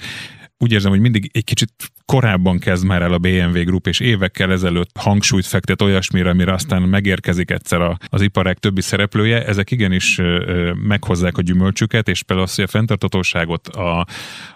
úgy 0.57 0.71
érzem, 0.71 0.91
hogy 0.91 0.99
mindig 0.99 1.29
egy 1.33 1.43
kicsit 1.43 1.71
korábban 2.05 2.59
kezd 2.59 2.85
már 2.85 3.01
el 3.01 3.13
a 3.13 3.17
BMW 3.17 3.63
Group, 3.63 3.87
és 3.87 3.99
évekkel 3.99 4.51
ezelőtt 4.51 4.89
hangsúlyt 4.99 5.45
fektet 5.45 5.81
olyasmire, 5.81 6.29
amire 6.29 6.53
aztán 6.53 6.81
megérkezik 6.81 7.51
egyszer 7.51 7.97
az 8.09 8.21
iparák 8.21 8.57
többi 8.57 8.81
szereplője, 8.81 9.45
ezek 9.45 9.71
igenis 9.71 10.21
meghozzák 10.73 11.37
a 11.37 11.41
gyümölcsüket, 11.41 12.07
és 12.07 12.23
például 12.23 12.47
az, 12.47 12.55
hogy 12.55 12.63
a 12.63 12.67
fenntartatóságot, 12.67 13.67
a, 13.67 14.05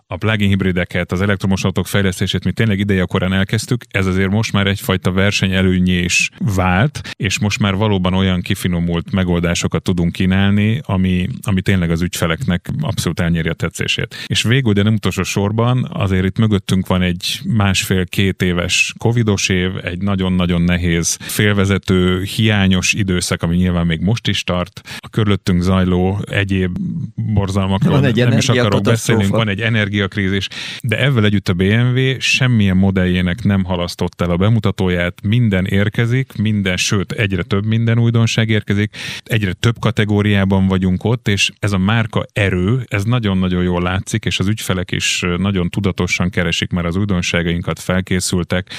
a 0.09 0.17
plug-in 0.17 0.47
hibrideket, 0.47 1.11
az 1.11 1.21
elektromos 1.21 1.63
autók 1.63 1.87
fejlesztését 1.87 2.43
mi 2.43 2.51
tényleg 2.51 2.79
ideje 2.79 3.03
korán 3.03 3.33
elkezdtük, 3.33 3.83
ez 3.89 4.05
azért 4.05 4.29
most 4.29 4.53
már 4.53 4.67
egyfajta 4.67 5.11
verseny 5.11 5.53
előnyé 5.53 5.99
is 5.99 6.29
vált, 6.55 7.01
és 7.15 7.39
most 7.39 7.59
már 7.59 7.75
valóban 7.75 8.13
olyan 8.13 8.41
kifinomult 8.41 9.11
megoldásokat 9.11 9.83
tudunk 9.83 10.11
kínálni, 10.11 10.81
ami, 10.85 11.27
ami 11.41 11.61
tényleg 11.61 11.91
az 11.91 12.01
ügyfeleknek 12.01 12.69
abszolút 12.79 13.19
elnyeri 13.19 13.49
a 13.49 13.53
tetszését. 13.53 14.15
És 14.27 14.43
végül, 14.43 14.73
de 14.73 14.83
nem 14.83 14.93
utolsó 14.93 15.23
sorban, 15.23 15.87
azért 15.91 16.25
itt 16.25 16.37
mögöttünk 16.37 16.87
van 16.87 17.01
egy 17.01 17.39
másfél-két 17.45 18.41
éves 18.41 18.93
covidos 18.97 19.49
év, 19.49 19.71
egy 19.83 20.01
nagyon-nagyon 20.01 20.61
nehéz 20.61 21.17
félvezető, 21.21 22.23
hiányos 22.23 22.93
időszak, 22.93 23.43
ami 23.43 23.55
nyilván 23.55 23.85
még 23.85 23.99
most 23.99 24.27
is 24.27 24.43
tart. 24.43 24.81
A 24.97 25.09
körülöttünk 25.09 25.61
zajló 25.61 26.19
egyéb 26.29 26.77
borzalmakról 27.15 27.91
van 27.91 28.03
egy 28.03 28.15
nem 28.15 28.37
is 28.37 28.49
akarok 28.49 28.81
beszélni, 28.81 29.25
van 29.27 29.49
egy 29.49 29.61
energiakrízis, 29.97 30.47
de 30.81 30.97
ezzel 30.97 31.25
együtt 31.25 31.49
a 31.49 31.53
BMW 31.53 32.19
semmilyen 32.19 32.77
modelljének 32.77 33.43
nem 33.43 33.63
halasztott 33.63 34.21
el 34.21 34.29
a 34.29 34.37
bemutatóját, 34.37 35.21
minden 35.23 35.65
érkezik, 35.65 36.33
minden, 36.37 36.77
sőt 36.77 37.11
egyre 37.11 37.43
több 37.43 37.65
minden 37.65 37.99
újdonság 37.99 38.49
érkezik, 38.49 38.95
egyre 39.23 39.53
több 39.53 39.79
kategóriában 39.79 40.67
vagyunk 40.67 41.03
ott, 41.03 41.27
és 41.27 41.51
ez 41.59 41.71
a 41.71 41.77
márka 41.77 42.25
erő, 42.33 42.85
ez 42.87 43.03
nagyon-nagyon 43.03 43.63
jól 43.63 43.81
látszik, 43.81 44.25
és 44.25 44.39
az 44.39 44.47
ügyfelek 44.47 44.91
is 44.91 45.23
nagyon 45.37 45.69
tudatosan 45.69 46.29
keresik 46.29 46.71
már 46.71 46.85
az 46.85 46.95
újdonságainkat, 46.95 47.79
felkészültek, 47.79 48.71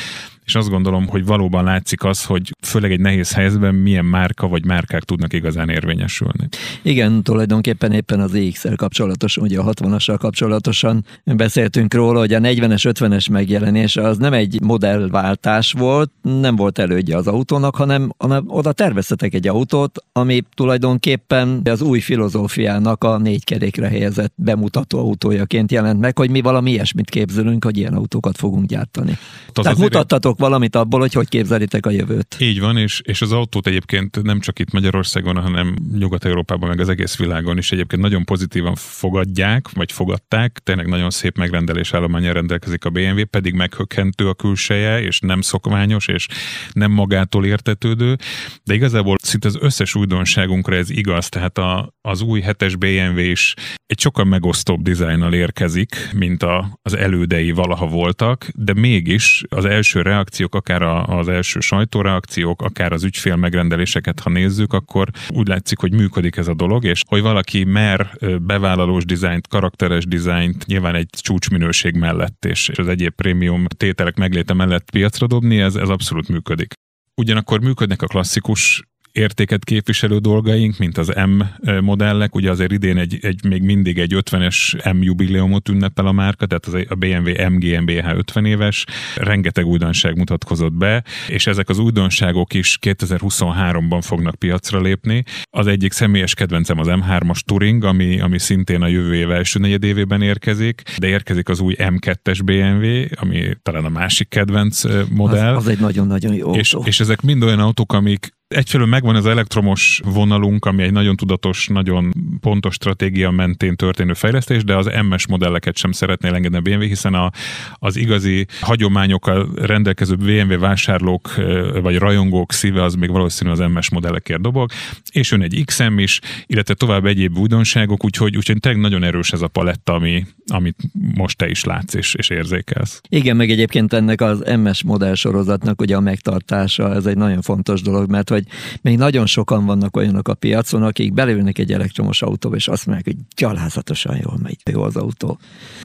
és 0.49 0.55
azt 0.55 0.69
gondolom, 0.69 1.07
hogy 1.07 1.25
valóban 1.25 1.65
látszik 1.65 2.05
az, 2.05 2.25
hogy 2.25 2.55
főleg 2.61 2.93
egy 2.93 3.01
nehéz 3.01 3.33
helyzetben 3.33 3.75
milyen 3.75 4.05
márka 4.05 4.49
vagy 4.49 4.65
márkák 4.65 5.03
tudnak 5.03 5.33
igazán 5.33 5.69
érvényesülni. 5.69 6.49
Igen, 6.83 7.23
tulajdonképpen 7.23 7.93
éppen 7.93 8.21
az 8.21 8.35
EX-el 8.35 8.77
kapcsolatosan, 8.77 9.45
ugye 9.45 9.59
a 9.59 9.65
60-assal 9.65 10.17
kapcsolatosan 10.19 11.05
beszéltünk 11.25 11.95
róla, 11.95 12.19
hogy 12.19 12.33
a 12.33 12.39
40-es, 12.39 12.95
50-es 12.99 13.31
megjelenés 13.31 13.97
az 13.97 14.19
nem 14.19 14.33
egy 14.33 14.61
modellváltás 14.63 15.73
volt, 15.73 16.11
nem 16.23 16.57
volt 16.57 16.79
elődje 16.79 17.17
az 17.17 17.27
autónak, 17.27 17.77
hanem, 17.77 18.13
hanem 18.19 18.45
oda 18.47 18.73
terveztetek 18.73 19.35
egy 19.35 19.49
autót, 19.49 20.05
ami 20.13 20.43
tulajdonképpen 20.55 21.61
az 21.65 21.83
új 21.83 22.01
filozófiának 22.01 23.05
a 23.05 23.19
négy 23.19 23.45
kerékre 23.45 23.89
helyezett 23.89 24.33
bemutató 24.37 24.99
autójaként 24.99 25.73
jelent 25.73 26.01
meg, 26.01 26.19
hogy 26.19 26.31
mi 26.31 26.41
valami 26.41 26.71
ilyesmit 26.71 27.11
képzelünk, 27.11 27.65
hogy 27.65 27.77
ilyen 27.77 27.95
autókat 27.95 28.37
fogunk 28.37 28.67
gyártani. 28.67 29.19
Az 29.53 29.63
Tehát 29.63 29.79
mutattatok 29.79 30.37
valamit 30.39 30.77
abból, 30.77 31.01
hogy 31.01 31.13
hogy 31.13 31.29
képzelitek 31.29 31.87
a 31.87 31.91
jövőt. 31.91 32.37
Így 32.39 32.61
van, 32.61 32.77
és, 32.77 33.01
és 33.05 33.23
az 33.23 33.33
autót 33.33 33.67
egyébként 33.67 34.23
nem 34.23 34.41
csak 34.41 34.59
itt 34.59 34.73
Magyarországon, 34.73 35.37
hanem 35.37 35.75
Nyugat-Európában, 35.99 36.69
meg 36.69 36.81
az 36.81 36.89
egész 36.89 37.17
világon 37.17 37.59
is 37.59 37.73
egyébként 37.73 38.03
nagyon 38.03 38.25
pozitívan 38.25 38.75
fogadják, 38.75 39.71
vagy 39.71 39.93
fogadták. 39.93 40.61
Tényleg 40.65 40.87
nagyon 40.87 41.11
szép 41.11 41.37
megrendelés 41.37 41.93
állományra 41.93 42.33
rendelkezik 42.33 42.85
a 42.85 42.91
BMW, 42.91 43.25
pedig 43.25 43.55
meghökkentő 43.55 44.29
a 44.29 44.35
külseje, 44.35 45.01
és 45.01 45.21
nem 45.21 45.41
szokványos, 45.41 46.07
és 46.07 46.27
nem 46.73 46.91
magától 46.91 47.45
értetődő, 47.45 48.17
de 48.65 48.75
igazából 48.75 49.17
szinte 49.23 49.49
az 49.49 49.59
összes 49.61 49.95
újdonságunkra 49.95 50.77
ez 50.77 50.91
igaz, 50.91 51.29
tehát 51.29 51.59
a, 51.59 51.95
az 52.01 52.21
új 52.21 52.41
hetes 52.41 52.77
BMW 52.77 53.19
is 53.19 53.55
egy 53.87 54.01
sokkal 54.01 54.25
megosztóbb 54.25 54.83
dizájnnal 54.83 55.33
érkezik, 55.33 55.95
mint 56.15 56.43
a, 56.43 56.79
az 56.83 56.97
elődei 56.97 57.51
valaha 57.51 57.87
voltak, 57.87 58.49
de 58.55 58.75
mégis 58.75 59.45
az 59.49 59.65
első 59.65 60.03
reakció 60.03 60.28
reakciók, 60.29 60.55
akár 60.55 60.83
az 61.19 61.29
első 61.29 61.61
sajtóreakciók, 61.61 62.63
akár 62.63 62.93
az 62.93 63.05
ügyfél 63.05 63.37
megrendeléseket, 63.37 64.21
ha 64.21 64.31
nézzük, 64.31 64.73
akkor 64.73 65.09
úgy 65.29 65.49
látszik, 65.49 65.79
hogy 65.79 65.93
működik 65.93 66.37
ez 66.37 66.49
a 66.49 66.55
dolog, 66.55 66.85
és 66.85 67.03
hogy 67.09 67.21
valaki 67.21 67.65
mer 67.65 68.11
bevállalós 68.41 69.05
dizájnt, 69.05 69.49
karakteres 69.49 70.05
dizájnt 70.05 70.67
nyilván 70.67 70.95
egy 70.95 71.09
csúcsminőség 71.11 71.95
mellett 71.95 72.45
és 72.45 72.69
az 72.69 72.89
egyéb 72.89 73.15
prémium 73.15 73.67
tételek 73.77 74.17
megléte 74.17 74.55
mellett 74.55 74.91
piacra 74.91 75.27
dobni, 75.27 75.61
ez, 75.61 75.75
ez 75.75 75.89
abszolút 75.89 76.29
működik. 76.29 76.73
Ugyanakkor 77.15 77.61
működnek 77.61 78.03
a 78.03 78.07
klasszikus 78.07 78.83
értéket 79.19 79.65
képviselő 79.65 80.19
dolgaink, 80.19 80.79
mint 80.79 80.99
az 80.99 81.13
M 81.27 81.43
modellek, 81.81 82.35
ugye 82.35 82.51
azért 82.51 82.73
idén 82.73 82.97
egy, 82.97 83.19
egy 83.21 83.45
még 83.45 83.63
mindig 83.63 83.99
egy 83.99 84.15
50-es 84.17 84.93
M 84.95 85.03
jubileumot 85.03 85.69
ünnepel 85.69 86.07
a 86.07 86.13
márka, 86.13 86.47
tehát 86.47 86.67
az 86.67 86.75
a 86.89 86.95
BMW 86.95 87.51
M 87.51 87.59
GmbH 87.59 88.17
50 88.17 88.45
éves, 88.45 88.85
rengeteg 89.17 89.67
újdonság 89.67 90.17
mutatkozott 90.17 90.73
be, 90.73 91.05
és 91.29 91.47
ezek 91.47 91.69
az 91.69 91.79
újdonságok 91.79 92.55
is 92.55 92.79
2023-ban 92.81 94.01
fognak 94.01 94.35
piacra 94.35 94.81
lépni. 94.81 95.25
Az 95.51 95.67
egyik 95.67 95.93
személyes 95.93 96.35
kedvencem 96.35 96.79
az 96.79 96.87
M3-as 96.91 97.41
Touring, 97.41 97.85
ami, 97.85 98.21
ami 98.21 98.39
szintén 98.39 98.83
a 98.83 98.87
jövő 98.87 99.15
év 99.15 99.31
első 99.31 99.59
negyedévében 99.59 100.23
érkezik, 100.23 100.83
de 100.99 101.07
érkezik 101.07 101.49
az 101.49 101.61
új 101.61 101.75
M2-es 101.79 102.41
BMW, 102.45 103.21
ami 103.21 103.49
talán 103.63 103.85
a 103.85 103.89
másik 103.89 104.29
kedvenc 104.29 104.83
modell. 105.11 105.55
Az, 105.55 105.65
az 105.65 105.71
egy 105.71 105.81
nagyon-nagyon 105.81 106.35
jó 106.35 106.55
és, 106.55 106.73
autó. 106.73 106.87
És 106.87 107.01
ezek 107.01 107.21
mind 107.21 107.43
olyan 107.43 107.59
autók, 107.59 107.93
amik 107.93 108.37
Egyfelől 108.49 108.87
megvan 108.87 109.15
az 109.15 109.27
elektromos 109.27 110.01
vonalunk, 110.05 110.65
ami 110.65 110.83
egy 110.83 110.93
nagyon 110.93 111.17
tudatos, 111.17 111.67
nagyon 111.67 112.13
pontos 112.41 112.75
stratégia 112.75 113.31
mentén 113.31 113.77
történő 113.77 114.13
fejlesztés, 114.13 114.65
de 114.65 114.77
az 114.77 114.91
MS 115.09 115.27
modelleket 115.27 115.77
sem 115.77 115.93
szeretné 115.93 116.29
engedni 116.29 116.57
a 116.57 116.61
BMW, 116.61 116.81
hiszen 116.81 117.15
a, 117.15 117.31
az 117.75 117.97
igazi 117.97 118.47
hagyományokkal 118.61 119.49
rendelkező 119.55 120.15
BMW 120.15 120.59
vásárlók 120.59 121.35
vagy 121.83 121.99
rajongók 121.99 122.53
szíve 122.53 122.83
az 122.83 122.95
még 122.95 123.11
valószínűleg 123.11 123.61
az 123.61 123.73
MS 123.73 123.91
modellekért 123.91 124.41
dobog, 124.41 124.71
és 125.11 125.31
jön 125.31 125.43
egy 125.43 125.63
XM 125.65 125.99
is, 125.99 126.21
illetve 126.47 126.75
tovább 126.75 127.07
egyéb 127.07 127.39
újdonságok, 127.39 128.05
úgyhogy, 128.05 128.37
úgyhogy 128.37 128.61
tényleg 128.61 128.81
nagyon 128.81 129.03
erős 129.03 129.33
ez 129.33 129.43
a 129.43 129.49
paletta, 129.49 129.95
ami, 129.95 130.27
amit 130.47 130.77
most 131.15 131.37
te 131.37 131.49
is 131.49 131.65
látsz 131.65 131.95
és, 131.95 132.15
és 132.15 132.31
érzékelsz. 132.31 133.01
Igen, 133.09 133.37
meg 133.37 133.51
egyébként 133.51 133.93
ennek 133.93 134.21
az 134.21 134.45
MS 134.63 134.83
modell 134.83 135.15
sorozatnak 135.15 135.81
ugye 135.81 135.97
a 135.97 136.01
megtartása, 136.01 136.95
ez 136.95 137.07
egy 137.07 137.17
nagyon 137.17 137.43
fontos 137.43 137.83
dolog, 137.83 138.11
mert 138.11 138.31
hogy 138.39 138.81
még 138.83 138.97
nagyon 138.97 139.27
sokan 139.27 139.65
vannak 139.65 139.97
olyanok 139.97 140.29
a 140.29 140.35
piacon, 140.35 140.83
akik 140.83 141.13
belülnek 141.13 141.59
egy 141.59 141.73
elektromos 141.73 142.23
autóba, 142.23 142.57
és 142.57 142.69
azt 142.69 142.87
mondják, 142.87 143.07
hogy 143.07 143.25
gyalázatosan 143.37 144.17
jól 144.23 144.39
megy 144.43 144.57
jó 144.71 144.83
az 144.83 144.97
autó. 144.97 145.39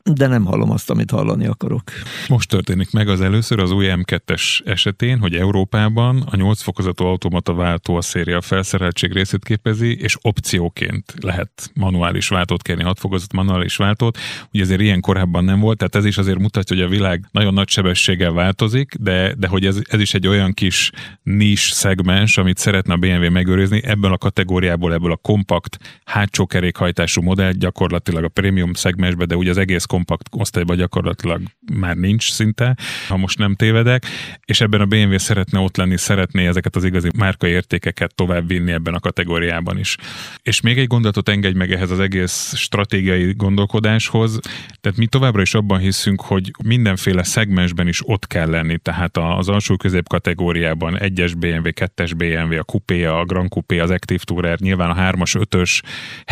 De 0.04 0.28
nem 0.28 0.46
hallom 0.46 0.72
azt, 0.72 0.90
amit 0.90 1.12
hallani 1.12 1.46
akarok. 1.46 1.92
Most 2.28 2.50
történik 2.50 2.92
meg 2.92 3.08
az 3.08 3.22
először 3.22 3.60
az 3.60 3.72
új 3.72 3.88
M2-es 3.90 4.62
esetén, 4.66 5.20
hogy 5.20 5.36
Európában 5.36 6.22
a 6.22 6.36
8 6.36 6.62
fokozatú 6.62 7.04
automata 7.04 7.54
váltó 7.54 7.96
a 7.96 8.02
széria 8.02 8.42
felszereltség 8.42 9.12
részét 9.12 9.44
képezi, 9.44 9.98
és 9.98 10.18
opcióként 10.22 11.14
lehet 11.22 11.72
manuális 11.74 12.28
váltót 12.28 12.62
kérni, 12.62 12.84
6 12.84 13.00
fokozat 13.00 13.34
manuális 13.34 13.76
váltót. 13.76 14.18
Ugye 14.54 14.64
ezért 14.64 14.82
ilyen 14.82 15.02
korábban 15.02 15.44
nem 15.44 15.60
volt, 15.60 15.78
tehát 15.78 15.96
ez 15.96 16.06
is 16.06 16.18
azért 16.18 16.40
mutatja, 16.40 16.76
hogy 16.76 16.86
a 16.86 16.90
világ 16.90 17.28
nagyon 17.32 17.54
nagy 17.54 17.70
sebességgel 17.70 18.32
változik, 18.32 18.96
de, 19.00 19.34
de 19.38 19.48
hogy 19.48 19.66
ez, 19.66 19.80
ez 19.84 20.00
is 20.00 20.14
egy 20.14 20.28
olyan 20.28 20.54
kis 20.54 20.92
nis 21.24 21.70
szegmens, 21.72 22.38
amit 22.44 22.58
szeretne 22.58 22.94
a 22.94 22.98
BMW 22.98 23.32
megőrizni, 23.32 23.82
ebből 23.84 24.14
a 24.14 24.18
kategóriából, 24.18 24.94
ebből 24.94 25.12
a 25.12 25.16
kompakt 25.16 25.78
hátsó 26.06 26.46
kerékhajtású 26.46 27.22
modell 27.22 27.52
gyakorlatilag 27.52 28.24
a 28.24 28.28
prémium 28.28 28.74
szegmensbe, 28.74 29.26
de 29.26 29.36
ugye 29.36 29.50
az 29.50 29.58
egész 29.58 29.86
kompakt 29.86 30.28
osztályban 30.32 30.78
gyakorlatilag 30.78 31.42
már 31.74 31.96
nincs 31.96 32.32
szinte, 32.32 32.76
ha 33.08 33.18
most 33.18 33.38
nem 33.38 33.56
tévedek, 33.56 34.06
és 34.46 34.62
ebben 34.62 34.82
a 34.82 34.86
BMW 34.86 35.18
szeretne 35.18 35.60
ott 35.60 35.78
lenni, 35.78 35.98
szeretné 35.98 36.48
ezeket 36.48 36.76
az 36.76 36.84
igazi 36.84 37.10
márkaértékeket 37.18 38.16
tovább 38.16 38.48
vinni 38.48 38.72
ebben 38.72 38.94
a 38.94 39.00
kategóriában 39.00 39.80
is. 39.80 39.96
És 40.42 40.62
még 40.62 40.78
egy 40.78 40.88
gondolatot 40.88 41.30
engedj 41.30 41.58
meg 41.58 41.72
ehhez 41.72 41.92
az 41.92 42.00
egész 42.00 42.54
stratégiai 42.56 43.34
gondolkodáshoz, 43.34 44.40
tehát 44.82 44.98
mi 44.98 45.08
továbbra 45.08 45.42
is 45.42 45.54
abban 45.54 45.80
hiszünk, 45.80 46.22
hogy 46.22 46.52
mindenféle 46.64 47.24
szegmensben 47.24 47.88
is 47.88 48.08
ott 48.08 48.28
kell 48.28 48.50
lenni, 48.50 48.78
tehát 48.78 49.18
az 49.18 49.50
alsó 49.50 49.76
közép 49.76 50.08
kategóriában 50.08 51.00
egyes 51.00 51.34
BMW, 51.34 51.74
kettes 51.74 52.14
BMW, 52.14 52.33
BMW, 52.34 52.60
a 52.60 52.64
Coupé, 52.64 53.04
a 53.06 53.26
Grand 53.26 53.50
Coupé, 53.50 53.80
az 53.80 53.90
Active 53.90 54.24
Tourer, 54.24 54.60
nyilván 54.60 54.90
a 54.90 54.96
3-as, 54.96 55.46
5-ös, 55.50 55.82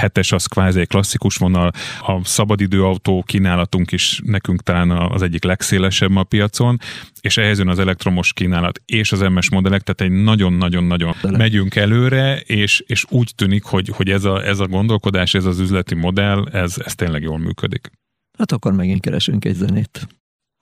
7-es 0.02 0.34
az 0.34 0.46
kvázi 0.46 0.80
egy 0.80 0.88
klasszikus 0.88 1.36
vonal, 1.36 1.72
a 2.02 2.26
szabadidőautó 2.26 3.24
kínálatunk 3.24 3.92
is 3.92 4.22
nekünk 4.26 4.62
talán 4.64 4.92
az 4.92 5.22
egyik 5.22 5.44
legszélesebb 5.44 6.16
a 6.16 6.24
piacon, 6.24 6.78
és 7.22 7.38
ehhez 7.38 7.58
jön 7.58 7.68
az 7.68 7.80
elektromos 7.80 8.34
kínálat 8.34 8.82
és 8.86 9.12
az 9.12 9.20
MS 9.20 9.50
modellek, 9.50 9.82
tehát 9.82 10.14
egy 10.14 10.24
nagyon-nagyon-nagyon 10.24 11.16
megyünk 11.22 11.76
előre, 11.76 12.40
és, 12.40 12.84
és 12.86 13.06
úgy 13.10 13.32
tűnik, 13.36 13.64
hogy, 13.64 13.90
hogy 13.90 14.10
ez, 14.10 14.24
a, 14.24 14.46
ez 14.46 14.60
a 14.60 14.68
gondolkodás, 14.68 15.34
ez 15.34 15.46
az 15.46 15.60
üzleti 15.60 15.96
modell, 15.96 16.48
ez, 16.52 16.76
ez 16.86 16.96
tényleg 16.96 17.22
jól 17.22 17.38
működik. 17.38 17.92
Hát 18.38 18.52
akkor 18.52 18.74
megint 18.74 19.02
keresünk 19.02 19.46
egy 19.46 19.56
zenét. 19.56 20.08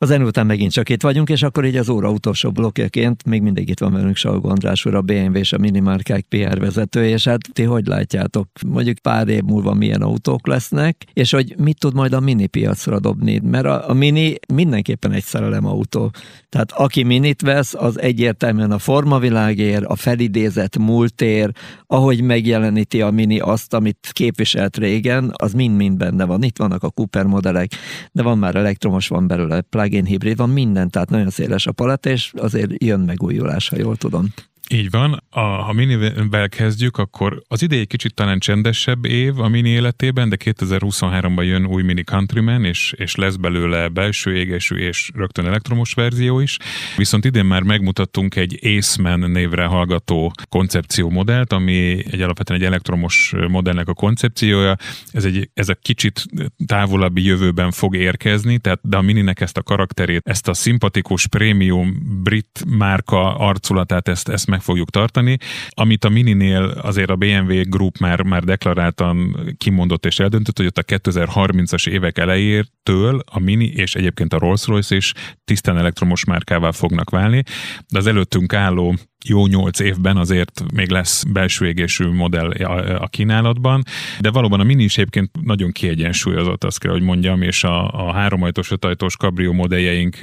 A 0.01 0.05
zene 0.05 0.23
után 0.23 0.45
megint 0.45 0.71
csak 0.71 0.89
itt 0.89 1.01
vagyunk, 1.01 1.29
és 1.29 1.43
akkor 1.43 1.65
így 1.65 1.75
az 1.75 1.89
óra 1.89 2.11
utolsó 2.11 2.51
blokkjaként 2.51 3.25
még 3.25 3.41
mindig 3.41 3.69
itt 3.69 3.79
van 3.79 3.93
velünk 3.93 4.15
Salgó 4.15 4.49
András 4.49 4.85
úr, 4.85 4.95
a 4.95 5.01
BMW 5.01 5.35
és 5.35 5.53
a 5.53 5.57
minimárkák 5.57 6.25
PR 6.29 6.59
vezető, 6.59 7.05
és 7.05 7.23
hát 7.23 7.39
ti 7.53 7.63
hogy 7.63 7.85
látjátok, 7.85 8.47
mondjuk 8.67 8.97
pár 8.99 9.27
év 9.27 9.41
múlva 9.41 9.73
milyen 9.73 10.01
autók 10.01 10.47
lesznek, 10.47 11.05
és 11.13 11.31
hogy 11.31 11.55
mit 11.57 11.79
tud 11.79 11.93
majd 11.93 12.13
a 12.13 12.19
mini 12.19 12.47
piacra 12.47 12.99
dobni, 12.99 13.39
mert 13.43 13.65
a, 13.65 13.89
a 13.89 13.93
mini 13.93 14.35
mindenképpen 14.53 15.11
egy 15.11 15.23
szerelem 15.23 15.65
autó. 15.65 16.11
Tehát 16.49 16.71
aki 16.71 17.03
minit 17.03 17.41
vesz, 17.41 17.73
az 17.73 17.99
egyértelműen 17.99 18.71
a 18.71 18.79
formavilágér, 18.79 19.83
a 19.87 19.95
felidézett 19.95 20.77
múltér, 20.77 21.51
ahogy 21.87 22.21
megjeleníti 22.21 23.01
a 23.01 23.11
mini 23.11 23.39
azt, 23.39 23.73
amit 23.73 24.09
képviselt 24.11 24.77
régen, 24.77 25.31
az 25.35 25.53
mind-mind 25.53 25.97
benne 25.97 26.25
van. 26.25 26.43
Itt 26.43 26.57
vannak 26.57 26.83
a 26.83 26.89
Cooper 26.89 27.25
modellek, 27.25 27.71
de 28.11 28.23
van 28.23 28.37
már 28.37 28.55
elektromos, 28.55 29.07
van 29.07 29.27
belőle 29.27 29.61
plug-in 29.89 30.05
hibrid, 30.05 30.37
van 30.37 30.49
minden, 30.49 30.89
tehát 30.89 31.09
nagyon 31.09 31.29
széles 31.29 31.67
a 31.67 31.71
palet, 31.71 32.05
és 32.05 32.31
azért 32.35 32.83
jön 32.83 32.99
megújulás, 32.99 33.69
ha 33.69 33.77
jól 33.77 33.95
tudom. 33.95 34.27
Így 34.71 34.89
van. 34.89 35.23
A, 35.29 35.39
ha 35.39 35.73
minivel 35.73 36.49
kezdjük, 36.49 36.97
akkor 36.97 37.41
az 37.47 37.61
idei 37.61 37.85
kicsit 37.85 38.13
talán 38.13 38.39
csendesebb 38.39 39.05
év 39.05 39.39
a 39.39 39.47
mini 39.47 39.69
életében, 39.69 40.29
de 40.29 40.37
2023-ban 40.43 41.45
jön 41.45 41.65
új 41.65 41.83
Mini 41.83 42.03
Countryman, 42.03 42.65
és, 42.65 42.93
és 42.97 43.15
lesz 43.15 43.35
belőle 43.35 43.87
belső 43.87 44.35
égesű 44.35 44.75
és 44.75 45.09
rögtön 45.13 45.45
elektromos 45.45 45.93
verzió 45.93 46.39
is. 46.39 46.57
Viszont 46.97 47.25
idén 47.25 47.45
már 47.45 47.61
megmutattunk 47.61 48.35
egy 48.35 48.59
Aceman 48.63 49.19
névre 49.19 49.65
hallgató 49.65 50.31
koncepciómodellt, 50.49 51.53
ami 51.53 52.03
egy 52.11 52.21
alapvetően 52.21 52.59
egy 52.59 52.65
elektromos 52.65 53.33
modellnek 53.47 53.87
a 53.87 53.93
koncepciója. 53.93 54.75
Ez, 55.11 55.25
egy, 55.25 55.49
ez 55.53 55.69
a 55.69 55.75
kicsit 55.75 56.25
távolabbi 56.65 57.23
jövőben 57.23 57.71
fog 57.71 57.95
érkezni, 57.95 58.57
tehát 58.57 58.79
de 58.83 58.97
a 58.97 59.01
mininek 59.01 59.41
ezt 59.41 59.57
a 59.57 59.63
karakterét, 59.63 60.21
ezt 60.25 60.47
a 60.47 60.53
szimpatikus 60.53 61.27
prémium 61.27 62.19
brit 62.23 62.63
márka 62.67 63.35
arculatát, 63.35 64.07
ezt, 64.07 64.29
ezt 64.29 64.47
meg 64.47 64.58
meg 64.59 64.67
fogjuk 64.67 64.89
tartani. 64.89 65.37
Amit 65.69 66.05
a 66.05 66.09
Mininél 66.09 66.63
azért 66.63 67.09
a 67.09 67.15
BMW 67.15 67.61
Group 67.69 67.97
már, 67.97 68.21
már 68.21 68.43
deklaráltan 68.43 69.35
kimondott 69.57 70.05
és 70.05 70.19
eldöntött, 70.19 70.57
hogy 70.57 70.65
ott 70.65 70.77
a 70.77 70.83
2030-as 70.83 71.89
évek 71.89 72.17
elejétől 72.17 73.23
a 73.25 73.39
Mini 73.39 73.71
és 73.75 73.95
egyébként 73.95 74.33
a 74.33 74.39
Rolls-Royce 74.39 74.95
is 74.95 75.13
tisztán 75.45 75.77
elektromos 75.77 76.25
márkává 76.25 76.71
fognak 76.71 77.09
válni, 77.09 77.43
de 77.89 77.97
az 77.97 78.07
előttünk 78.07 78.53
álló 78.53 78.95
jó 79.25 79.47
nyolc 79.47 79.79
évben 79.79 80.17
azért 80.17 80.63
még 80.73 80.89
lesz 80.89 81.23
belső 81.23 81.67
égésű 81.67 82.07
modell 82.07 82.49
a, 82.49 83.07
kínálatban, 83.07 83.83
de 84.19 84.29
valóban 84.29 84.59
a 84.59 84.63
Mini 84.63 84.83
is 84.83 84.97
egyébként 84.97 85.31
nagyon 85.41 85.71
kiegyensúlyozott, 85.71 86.63
azt 86.63 86.79
kell, 86.79 86.91
hogy 86.91 87.01
mondjam, 87.01 87.41
és 87.41 87.63
a, 87.63 88.07
a 88.07 88.13
háromajtós, 88.13 88.71
ötajtós 88.71 89.17
kabrió 89.17 89.53
modelljeink 89.53 90.17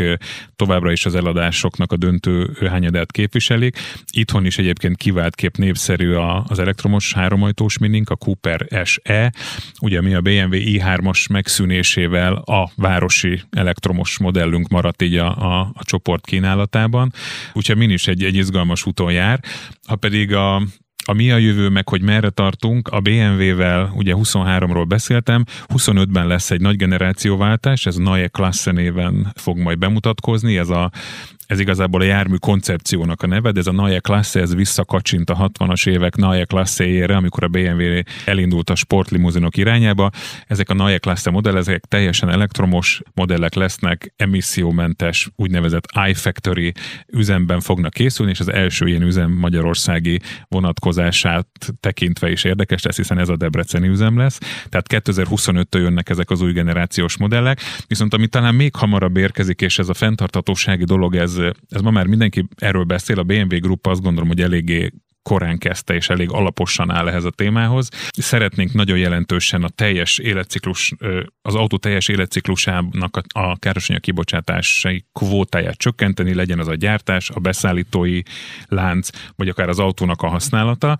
továbbra 0.56 0.92
is 0.92 1.06
az 1.06 1.14
eladásoknak 1.14 1.92
a 1.92 1.96
döntő 1.96 2.56
hányadát 2.68 3.12
képviselik. 3.12 3.78
Itthon 4.26 4.46
is 4.46 4.58
egyébként 4.58 4.96
kivált 4.96 5.34
kép 5.34 5.56
népszerű 5.56 6.12
az 6.46 6.58
elektromos 6.58 7.12
háromajtós 7.12 7.78
minink, 7.78 8.10
a 8.10 8.16
Cooper 8.16 8.84
SE, 8.84 9.32
ugye 9.80 10.00
mi 10.00 10.14
a 10.14 10.20
BMW 10.20 10.52
i3-as 10.52 11.30
megszűnésével 11.30 12.34
a 12.34 12.70
városi 12.76 13.40
elektromos 13.50 14.18
modellünk 14.18 14.68
maradt 14.68 15.02
így 15.02 15.16
a, 15.16 15.36
a, 15.36 15.60
a 15.74 15.84
csoport 15.84 16.26
kínálatában, 16.26 17.12
úgyhogy 17.52 17.76
Mini 17.76 17.92
is 17.92 18.06
egy, 18.06 18.24
egy 18.24 18.34
izgalmas 18.34 18.86
úton 18.86 19.12
jár. 19.12 19.40
Ha 19.86 19.96
pedig 19.96 20.34
a, 20.34 20.56
a 21.04 21.12
mi 21.12 21.30
a 21.30 21.36
jövő, 21.36 21.68
meg 21.68 21.88
hogy 21.88 22.02
merre 22.02 22.30
tartunk, 22.30 22.88
a 22.88 23.00
BMW-vel 23.00 23.92
ugye 23.94 24.14
23-ról 24.16 24.84
beszéltem, 24.88 25.44
25-ben 25.74 26.26
lesz 26.26 26.50
egy 26.50 26.60
nagy 26.60 26.76
generációváltás, 26.76 27.86
ez 27.86 27.96
Neue 27.96 28.28
Klasse 28.28 28.70
néven 28.70 29.32
fog 29.34 29.58
majd 29.58 29.78
bemutatkozni, 29.78 30.58
ez 30.58 30.68
a 30.68 30.90
ez 31.46 31.60
igazából 31.60 32.00
a 32.00 32.04
jármű 32.04 32.36
koncepciónak 32.36 33.22
a 33.22 33.26
neve, 33.26 33.52
de 33.52 33.60
ez 33.60 33.66
a 33.66 33.72
Neue 33.72 33.98
Klasse, 33.98 34.40
ez 34.40 34.54
visszakacsint 34.54 35.30
a 35.30 35.50
60-as 35.58 35.88
évek 35.88 36.16
Neue 36.16 36.44
Klasse-ére, 36.44 37.16
amikor 37.16 37.44
a 37.44 37.48
BMW 37.48 38.00
elindult 38.24 38.70
a 38.70 38.74
sportlimuzinok 38.74 39.56
irányába. 39.56 40.10
Ezek 40.46 40.70
a 40.70 40.74
Neue 40.74 40.98
Klasse 40.98 41.30
modellek 41.30 41.54
ezek 41.56 41.84
teljesen 41.84 42.28
elektromos 42.28 43.02
modellek 43.14 43.54
lesznek, 43.54 44.12
emissziómentes, 44.16 45.30
úgynevezett 45.36 45.84
iFactory 46.08 46.72
üzemben 47.12 47.60
fognak 47.60 47.92
készülni, 47.92 48.30
és 48.30 48.40
az 48.40 48.52
első 48.52 48.86
ilyen 48.86 49.02
üzem 49.02 49.30
magyarországi 49.30 50.20
vonatkozását 50.48 51.46
tekintve 51.80 52.30
is 52.30 52.44
érdekes 52.44 52.82
lesz, 52.82 52.96
hiszen 52.96 53.18
ez 53.18 53.28
a 53.28 53.36
debreceni 53.36 53.88
üzem 53.88 54.18
lesz. 54.18 54.38
Tehát 54.68 54.86
2025-től 54.88 55.78
jönnek 55.78 56.08
ezek 56.08 56.30
az 56.30 56.42
új 56.42 56.52
generációs 56.52 57.16
modellek, 57.16 57.60
viszont 57.86 58.14
ami 58.14 58.26
talán 58.26 58.54
még 58.54 58.74
hamarabb 58.74 59.16
érkezik, 59.16 59.60
és 59.60 59.78
ez 59.78 59.88
a 59.88 59.94
fenntartatósági 59.94 60.84
dolog, 60.84 61.14
ez 61.14 61.35
ez, 61.68 61.80
ma 61.80 61.90
már 61.90 62.06
mindenki 62.06 62.48
erről 62.56 62.84
beszél, 62.84 63.18
a 63.18 63.22
BMW 63.22 63.58
Group 63.60 63.86
azt 63.86 64.02
gondolom, 64.02 64.28
hogy 64.28 64.40
eléggé 64.40 64.92
korán 65.22 65.58
kezdte, 65.58 65.94
és 65.94 66.08
elég 66.08 66.30
alaposan 66.30 66.90
áll 66.90 67.08
ehhez 67.08 67.24
a 67.24 67.30
témához. 67.30 67.88
Szeretnénk 68.10 68.72
nagyon 68.72 68.98
jelentősen 68.98 69.62
a 69.62 69.68
teljes 69.68 70.18
életciklus, 70.18 70.94
az 71.42 71.54
autó 71.54 71.76
teljes 71.76 72.08
életciklusának 72.08 73.20
a, 73.34 73.56
károsanyag 73.58 74.02
kibocsátásai 74.02 75.04
kvótáját 75.12 75.76
csökkenteni, 75.76 76.34
legyen 76.34 76.58
az 76.58 76.68
a 76.68 76.74
gyártás, 76.74 77.30
a 77.30 77.40
beszállítói 77.40 78.20
lánc, 78.68 79.08
vagy 79.36 79.48
akár 79.48 79.68
az 79.68 79.78
autónak 79.78 80.22
a 80.22 80.28
használata 80.28 80.96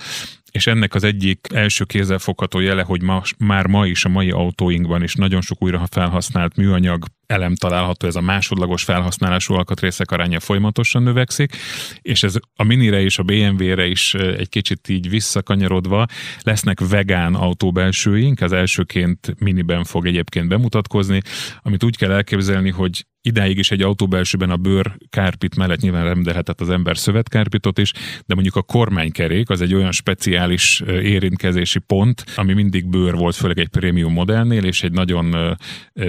és 0.56 0.66
ennek 0.66 0.94
az 0.94 1.04
egyik 1.04 1.46
első 1.54 1.84
kézzelfogható 1.84 2.60
jele, 2.60 2.82
hogy 2.82 3.02
ma, 3.02 3.22
már 3.38 3.66
ma 3.66 3.86
is 3.86 4.04
a 4.04 4.08
mai 4.08 4.30
autóinkban 4.30 5.02
is 5.02 5.14
nagyon 5.14 5.40
sok 5.40 5.62
újra 5.62 5.86
felhasznált 5.90 6.56
műanyag 6.56 7.04
elem 7.26 7.54
található, 7.54 8.06
ez 8.06 8.16
a 8.16 8.20
másodlagos 8.20 8.82
felhasználású 8.82 9.54
alkatrészek 9.54 10.10
aránya 10.10 10.40
folyamatosan 10.40 11.02
növekszik, 11.02 11.56
és 12.00 12.22
ez 12.22 12.34
a 12.54 12.62
Minire 12.62 13.00
és 13.00 13.18
a 13.18 13.22
BMW-re 13.22 13.86
is 13.86 14.14
egy 14.14 14.48
kicsit 14.48 14.88
így 14.88 15.08
visszakanyarodva 15.08 16.06
lesznek 16.42 16.80
vegán 16.88 17.34
autóbelsőink, 17.34 18.40
az 18.40 18.52
elsőként 18.52 19.34
Miniben 19.38 19.84
fog 19.84 20.06
egyébként 20.06 20.48
bemutatkozni, 20.48 21.20
amit 21.62 21.84
úgy 21.84 21.96
kell 21.96 22.10
elképzelni, 22.10 22.70
hogy 22.70 23.06
Idáig 23.26 23.58
is 23.58 23.70
egy 23.70 23.82
autóbelsőben 23.82 24.50
a 24.50 24.56
bőr 24.56 24.96
kárpit 25.10 25.56
mellett 25.56 25.80
nyilván 25.80 26.04
rendelhetett 26.04 26.60
az 26.60 26.70
ember 26.70 26.98
szövetkárpitot 26.98 27.78
is, 27.78 27.92
de 28.26 28.34
mondjuk 28.34 28.56
a 28.56 28.62
kormánykerék 28.62 29.50
az 29.50 29.60
egy 29.60 29.74
olyan 29.74 29.92
speciális 29.92 30.80
érintkezési 30.86 31.78
pont, 31.78 32.24
ami 32.36 32.52
mindig 32.52 32.88
bőr 32.88 33.14
volt, 33.14 33.34
főleg 33.34 33.58
egy 33.58 33.68
prémium 33.68 34.12
modellnél, 34.12 34.64
és 34.64 34.82
egy 34.82 34.92
nagyon 34.92 35.56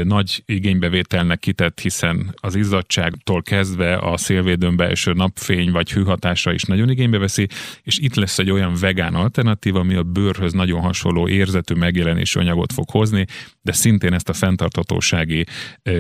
nagy 0.04 0.44
igénybevételnek 0.46 1.40
kitett, 1.40 1.80
hiszen 1.80 2.34
az 2.36 2.56
izzadságtól 2.56 3.42
kezdve 3.42 3.98
a 3.98 4.18
szélvédőn 4.18 4.76
belső 4.76 5.14
napfény 5.14 5.72
vagy 5.72 5.92
hőhatása 5.92 6.54
is 6.54 6.64
nagyon 6.64 6.90
igénybe 6.90 7.18
veszi, 7.18 7.48
és 7.84 7.98
itt 7.98 8.16
lesz 8.16 8.40
egy 8.40 8.52
olyan 8.52 8.74
vegán 8.80 9.16
alternatíva, 9.16 9.80
ami 9.80 9.96
a 9.96 10.04
bőrhöz 10.04 10.54
nagyon 10.54 10.82
hasonló 10.82 11.28
érzetű 11.28 11.74
megjelenésű 11.74 12.40
anyagot 12.40 12.74
fog 12.74 12.90
hozni, 12.90 13.26
de 13.62 13.72
szintén 13.72 14.14
ezt 14.14 14.30
a 14.30 14.34
fenntartatósági 14.34 15.46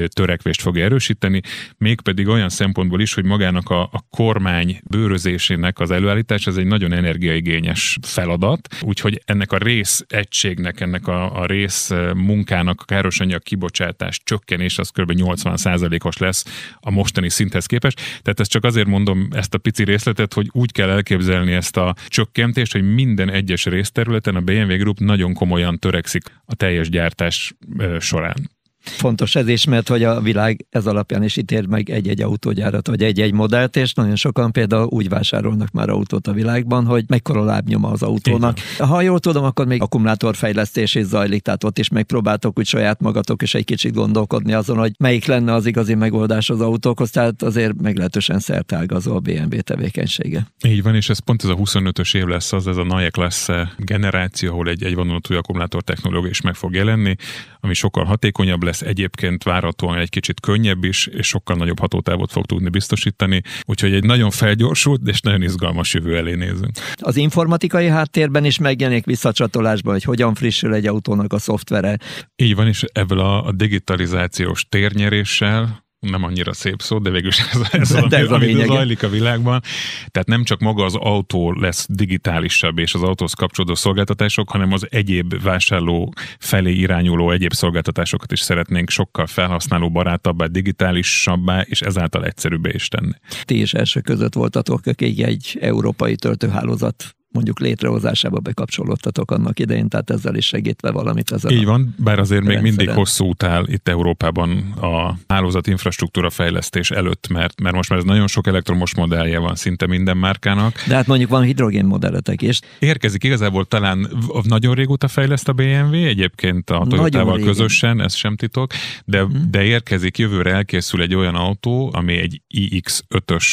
törekvést 0.07 0.61
fog 0.61 0.77
erősíteni, 0.77 1.05
erősíteni, 1.07 1.41
mégpedig 1.77 2.27
olyan 2.27 2.49
szempontból 2.49 3.01
is, 3.01 3.13
hogy 3.13 3.25
magának 3.25 3.69
a, 3.69 3.81
a 3.81 4.05
kormány 4.09 4.79
bőrözésének 4.89 5.79
az 5.79 5.91
előállítás, 5.91 6.47
ez 6.47 6.57
egy 6.57 6.65
nagyon 6.65 6.93
energiaigényes 6.93 7.97
feladat, 8.01 8.67
úgyhogy 8.81 9.21
ennek 9.25 9.51
a 9.51 9.57
rész 9.57 10.05
egységnek, 10.07 10.79
ennek 10.79 11.07
a, 11.07 11.41
a 11.41 11.45
rész 11.45 11.91
munkának 12.15 12.81
a 12.81 12.85
károsanyag 12.85 13.43
kibocsátás 13.43 14.19
csökkenés 14.23 14.77
az 14.77 14.89
kb. 14.89 15.11
80%-os 15.15 16.17
lesz 16.17 16.45
a 16.79 16.91
mostani 16.91 17.29
szinthez 17.29 17.65
képest. 17.65 17.97
Tehát 17.97 18.39
ezt 18.39 18.51
csak 18.51 18.63
azért 18.63 18.87
mondom 18.87 19.27
ezt 19.31 19.53
a 19.53 19.57
pici 19.57 19.83
részletet, 19.83 20.33
hogy 20.33 20.47
úgy 20.51 20.71
kell 20.71 20.89
elképzelni 20.89 21.51
ezt 21.53 21.77
a 21.77 21.95
csökkentést, 22.07 22.71
hogy 22.71 22.93
minden 22.93 23.29
egyes 23.29 23.65
részterületen 23.65 24.35
a 24.35 24.41
BMW 24.41 24.77
Group 24.77 24.99
nagyon 24.99 25.33
komolyan 25.33 25.79
törekszik 25.79 26.23
a 26.45 26.55
teljes 26.55 26.89
gyártás 26.89 27.53
során. 27.99 28.56
Fontos 28.87 29.35
ez 29.35 29.47
is, 29.47 29.65
mert 29.65 29.87
hogy 29.87 30.03
a 30.03 30.21
világ 30.21 30.65
ez 30.69 30.85
alapján 30.85 31.23
is 31.23 31.37
ítél 31.37 31.65
meg 31.69 31.89
egy-egy 31.89 32.21
autógyárat, 32.21 32.87
vagy 32.87 33.03
egy-egy 33.03 33.33
modellt, 33.33 33.75
és 33.75 33.93
nagyon 33.93 34.15
sokan 34.15 34.51
például 34.51 34.87
úgy 34.89 35.09
vásárolnak 35.09 35.71
már 35.71 35.89
autót 35.89 36.27
a 36.27 36.31
világban, 36.31 36.85
hogy 36.85 37.03
mekkora 37.07 37.43
lábnyoma 37.43 37.89
az 37.89 38.03
autónak. 38.03 38.59
Igen. 38.75 38.87
Ha 38.87 39.01
jól 39.01 39.19
tudom, 39.19 39.43
akkor 39.43 39.65
még 39.65 39.81
akkumulátorfejlesztés 39.81 40.95
is 40.95 41.05
zajlik, 41.05 41.41
tehát 41.41 41.63
ott 41.63 41.79
is 41.79 41.89
megpróbáltok 41.89 42.59
úgy 42.59 42.65
saját 42.65 42.99
magatok 42.99 43.41
is 43.41 43.53
egy 43.53 43.65
kicsit 43.65 43.93
gondolkodni 43.93 44.53
azon, 44.53 44.77
hogy 44.77 44.91
melyik 44.99 45.25
lenne 45.25 45.53
az 45.53 45.65
igazi 45.65 45.95
megoldás 45.95 46.49
az 46.49 46.61
autókhoz, 46.61 47.09
tehát 47.09 47.43
azért 47.43 47.81
meglehetősen 47.81 48.39
szertágazó 48.39 49.15
a 49.15 49.19
BMW 49.19 49.59
tevékenysége. 49.59 50.47
Így 50.67 50.83
van, 50.83 50.95
és 50.95 51.09
ez 51.09 51.19
pont 51.19 51.43
ez 51.43 51.49
a 51.49 51.55
25-ös 51.55 52.15
év 52.15 52.25
lesz 52.25 52.53
az, 52.53 52.67
ez 52.67 52.77
a 52.77 52.83
Nayek 52.83 53.15
lesz 53.15 53.47
generáció, 53.77 54.51
ahol 54.51 54.69
egy, 54.69 54.83
egy 54.83 54.95
vonatúj 54.95 55.37
akkumulátor 55.37 55.81
technológia 55.81 56.29
is 56.29 56.41
meg 56.41 56.55
fog 56.55 56.73
jelenni, 56.73 57.15
ami 57.59 57.73
sokkal 57.73 58.03
hatékonyabb 58.03 58.63
lesz, 58.63 58.76
egyébként 58.81 59.43
várhatóan 59.43 59.97
egy 59.97 60.09
kicsit 60.09 60.39
könnyebb 60.39 60.83
is, 60.83 61.07
és 61.07 61.27
sokkal 61.27 61.55
nagyobb 61.55 61.79
hatótávot 61.79 62.31
fog 62.31 62.45
tudni 62.45 62.69
biztosítani. 62.69 63.41
Úgyhogy 63.65 63.93
egy 63.93 64.03
nagyon 64.03 64.31
felgyorsult, 64.31 65.07
és 65.07 65.21
nagyon 65.21 65.41
izgalmas 65.41 65.93
jövő 65.93 66.17
elé 66.17 66.35
nézünk. 66.35 66.71
Az 66.95 67.15
informatikai 67.15 67.87
háttérben 67.87 68.45
is 68.45 68.57
megjelenik 68.57 69.05
visszacsatolásban, 69.05 69.93
hogy 69.93 70.03
hogyan 70.03 70.33
frissül 70.33 70.73
egy 70.73 70.87
autónak 70.87 71.33
a 71.33 71.39
szoftvere. 71.39 71.97
Így 72.35 72.55
van, 72.55 72.67
és 72.67 72.85
ebből 72.91 73.19
a, 73.19 73.45
a 73.45 73.51
digitalizációs 73.51 74.65
térnyeréssel 74.69 75.85
nem 75.99 76.23
annyira 76.23 76.53
szép 76.53 76.81
szó, 76.81 76.99
de 76.99 77.09
végül 77.09 77.31
ez, 77.51 77.61
ez, 77.71 77.91
de, 77.91 78.07
de 78.07 78.17
ez 78.17 78.31
ami, 78.31 78.53
ami 78.53 78.65
zajlik 78.65 79.03
a 79.03 79.09
világban. 79.09 79.61
Tehát 80.07 80.27
nem 80.27 80.43
csak 80.43 80.59
maga 80.59 80.83
az 80.83 80.95
autó 80.95 81.51
lesz 81.51 81.85
digitálisabb, 81.89 82.77
és 82.77 82.93
az 82.93 83.01
autóhoz 83.01 83.33
kapcsolódó 83.33 83.75
szolgáltatások, 83.75 84.49
hanem 84.49 84.71
az 84.71 84.87
egyéb 84.89 85.41
vásárló 85.41 86.13
felé 86.39 86.71
irányuló 86.71 87.31
egyéb 87.31 87.53
szolgáltatásokat 87.53 88.31
is 88.31 88.39
szeretnénk 88.39 88.89
sokkal 88.89 89.27
felhasználó 89.27 89.91
barátabbá, 89.91 90.45
digitálisabbá, 90.45 91.61
és 91.61 91.81
ezáltal 91.81 92.25
egyszerűbbé 92.25 92.71
is 92.73 92.87
tenni. 92.87 93.13
Ti 93.43 93.61
is 93.61 93.73
első 93.73 94.01
között 94.01 94.33
voltatok, 94.33 94.85
akik 94.85 95.23
egy 95.23 95.57
európai 95.61 96.15
töltőhálózat 96.15 97.16
mondjuk 97.31 97.59
létrehozásába 97.59 98.39
bekapcsolódtatok 98.39 99.31
annak 99.31 99.59
idején, 99.59 99.87
tehát 99.89 100.09
ezzel 100.09 100.35
is 100.35 100.45
segítve 100.45 100.91
valamit. 100.91 101.31
Ezzel 101.31 101.51
Így 101.51 101.65
van, 101.65 101.95
bár 101.97 102.19
azért 102.19 102.43
még 102.43 102.59
mindig 102.59 102.89
hosszú 102.89 103.25
út 103.25 103.43
áll 103.43 103.65
itt 103.67 103.87
Európában 103.87 104.71
a 104.81 105.17
hálózat 105.27 105.67
infrastruktúra 105.67 106.29
fejlesztés 106.29 106.91
előtt, 106.91 107.27
mert, 107.27 107.61
mert 107.61 107.75
most 107.75 107.89
már 107.89 107.99
ez 107.99 108.05
nagyon 108.05 108.27
sok 108.27 108.47
elektromos 108.47 108.95
modellje 108.95 109.39
van 109.39 109.55
szinte 109.55 109.87
minden 109.87 110.17
márkának. 110.17 110.83
De 110.87 110.95
hát 110.95 111.07
mondjuk 111.07 111.29
van 111.29 111.41
hidrogén 111.41 111.85
modelletek 111.85 112.41
is. 112.41 112.59
Érkezik 112.79 113.23
igazából 113.23 113.65
talán 113.65 114.07
nagyon 114.43 114.75
régóta 114.75 115.07
fejleszt 115.07 115.47
a 115.47 115.53
BMW, 115.53 115.93
egyébként 115.93 116.69
a 116.69 116.85
Toyota-val 116.89 117.39
közösen, 117.39 118.01
ez 118.01 118.13
sem 118.13 118.35
titok, 118.35 118.71
de, 119.05 119.21
hmm. 119.21 119.47
de 119.51 119.63
érkezik, 119.63 120.17
jövőre 120.17 120.51
elkészül 120.51 121.01
egy 121.01 121.15
olyan 121.15 121.35
autó, 121.35 121.91
ami 121.93 122.17
egy 122.17 122.41
iX5-ös 122.53 123.45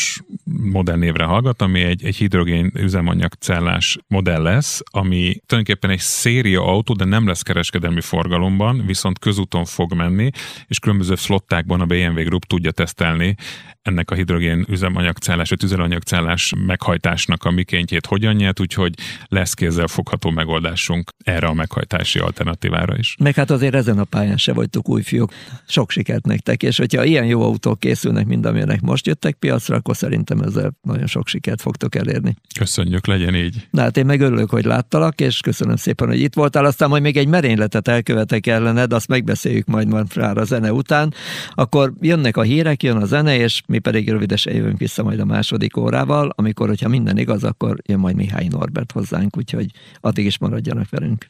modellnévre 0.44 1.24
hallgat, 1.24 1.62
ami 1.62 1.80
egy, 1.80 2.04
egy 2.04 2.16
hidrogén 2.16 2.70
üzemanyag 2.74 3.32
cellás 3.38 3.63
más 3.64 3.98
modell 4.08 4.42
lesz, 4.42 4.80
ami 4.90 5.34
tulajdonképpen 5.46 5.90
egy 5.90 5.98
széria 5.98 6.66
autó, 6.66 6.94
de 6.94 7.04
nem 7.04 7.26
lesz 7.26 7.42
kereskedelmi 7.42 8.00
forgalomban, 8.00 8.86
viszont 8.86 9.18
közúton 9.18 9.64
fog 9.64 9.94
menni, 9.94 10.30
és 10.66 10.78
különböző 10.78 11.14
flottákban 11.14 11.80
a 11.80 11.86
BMW 11.86 12.22
Group 12.24 12.44
tudja 12.44 12.70
tesztelni 12.70 13.36
ennek 13.84 14.10
a 14.10 14.14
hidrogén 14.14 14.64
üzemanyagcellás, 14.68 15.48
vagy 15.48 15.58
tüzelőanyagcellás 15.58 16.52
meghajtásnak 16.66 17.44
a 17.44 17.50
mikéntjét 17.50 18.06
hogyan 18.06 18.34
nyert, 18.34 18.60
úgyhogy 18.60 18.94
lesz 19.28 19.54
kézzel 19.54 19.86
fogható 19.86 20.30
megoldásunk 20.30 21.10
erre 21.24 21.46
a 21.46 21.52
meghajtási 21.52 22.18
alternatívára 22.18 22.96
is. 22.98 23.16
Meg 23.18 23.34
hát 23.34 23.50
azért 23.50 23.74
ezen 23.74 23.98
a 23.98 24.04
pályán 24.04 24.36
se 24.36 24.52
vagytok 24.52 24.88
új 24.88 25.02
fiúk. 25.02 25.32
Sok 25.66 25.90
sikert 25.90 26.26
nektek, 26.26 26.62
és 26.62 26.76
hogyha 26.76 27.04
ilyen 27.04 27.24
jó 27.24 27.42
autók 27.42 27.80
készülnek, 27.80 28.26
mint 28.26 28.46
amilyenek 28.46 28.80
most 28.80 29.06
jöttek 29.06 29.34
piacra, 29.34 29.76
akkor 29.76 29.96
szerintem 29.96 30.40
ezzel 30.40 30.76
nagyon 30.82 31.06
sok 31.06 31.28
sikert 31.28 31.60
fogtok 31.60 31.94
elérni. 31.94 32.36
Köszönjük, 32.58 33.06
legyen 33.06 33.34
így. 33.34 33.68
Na 33.70 33.80
hát 33.80 33.96
én 33.96 34.06
meg 34.06 34.20
örülök, 34.20 34.50
hogy 34.50 34.64
láttalak, 34.64 35.20
és 35.20 35.40
köszönöm 35.40 35.76
szépen, 35.76 36.08
hogy 36.08 36.20
itt 36.20 36.34
voltál. 36.34 36.64
Aztán 36.64 36.88
majd 36.88 37.02
még 37.02 37.16
egy 37.16 37.28
merényletet 37.28 37.88
elkövetek 37.88 38.46
ellened, 38.46 38.92
azt 38.92 39.08
megbeszéljük 39.08 39.66
majd 39.66 39.88
majd 39.88 40.06
a 40.36 40.44
zene 40.44 40.72
után. 40.72 41.14
Akkor 41.50 41.92
jönnek 42.00 42.36
a 42.36 42.42
hírek, 42.42 42.82
jön 42.82 42.96
a 42.96 43.04
zene, 43.04 43.36
és 43.36 43.62
mi 43.74 43.80
pedig 43.80 44.10
rövidesen 44.10 44.54
jövünk 44.54 44.78
vissza 44.78 45.02
majd 45.02 45.20
a 45.20 45.24
második 45.24 45.76
órával, 45.76 46.32
amikor, 46.36 46.68
hogyha 46.68 46.88
minden 46.88 47.18
igaz, 47.18 47.44
akkor 47.44 47.76
jön 47.86 47.98
majd 47.98 48.16
Mihály 48.16 48.46
Norbert 48.50 48.92
hozzánk, 48.92 49.36
úgyhogy 49.36 49.70
addig 50.00 50.24
is 50.24 50.38
maradjanak 50.38 50.90
velünk. 50.90 51.28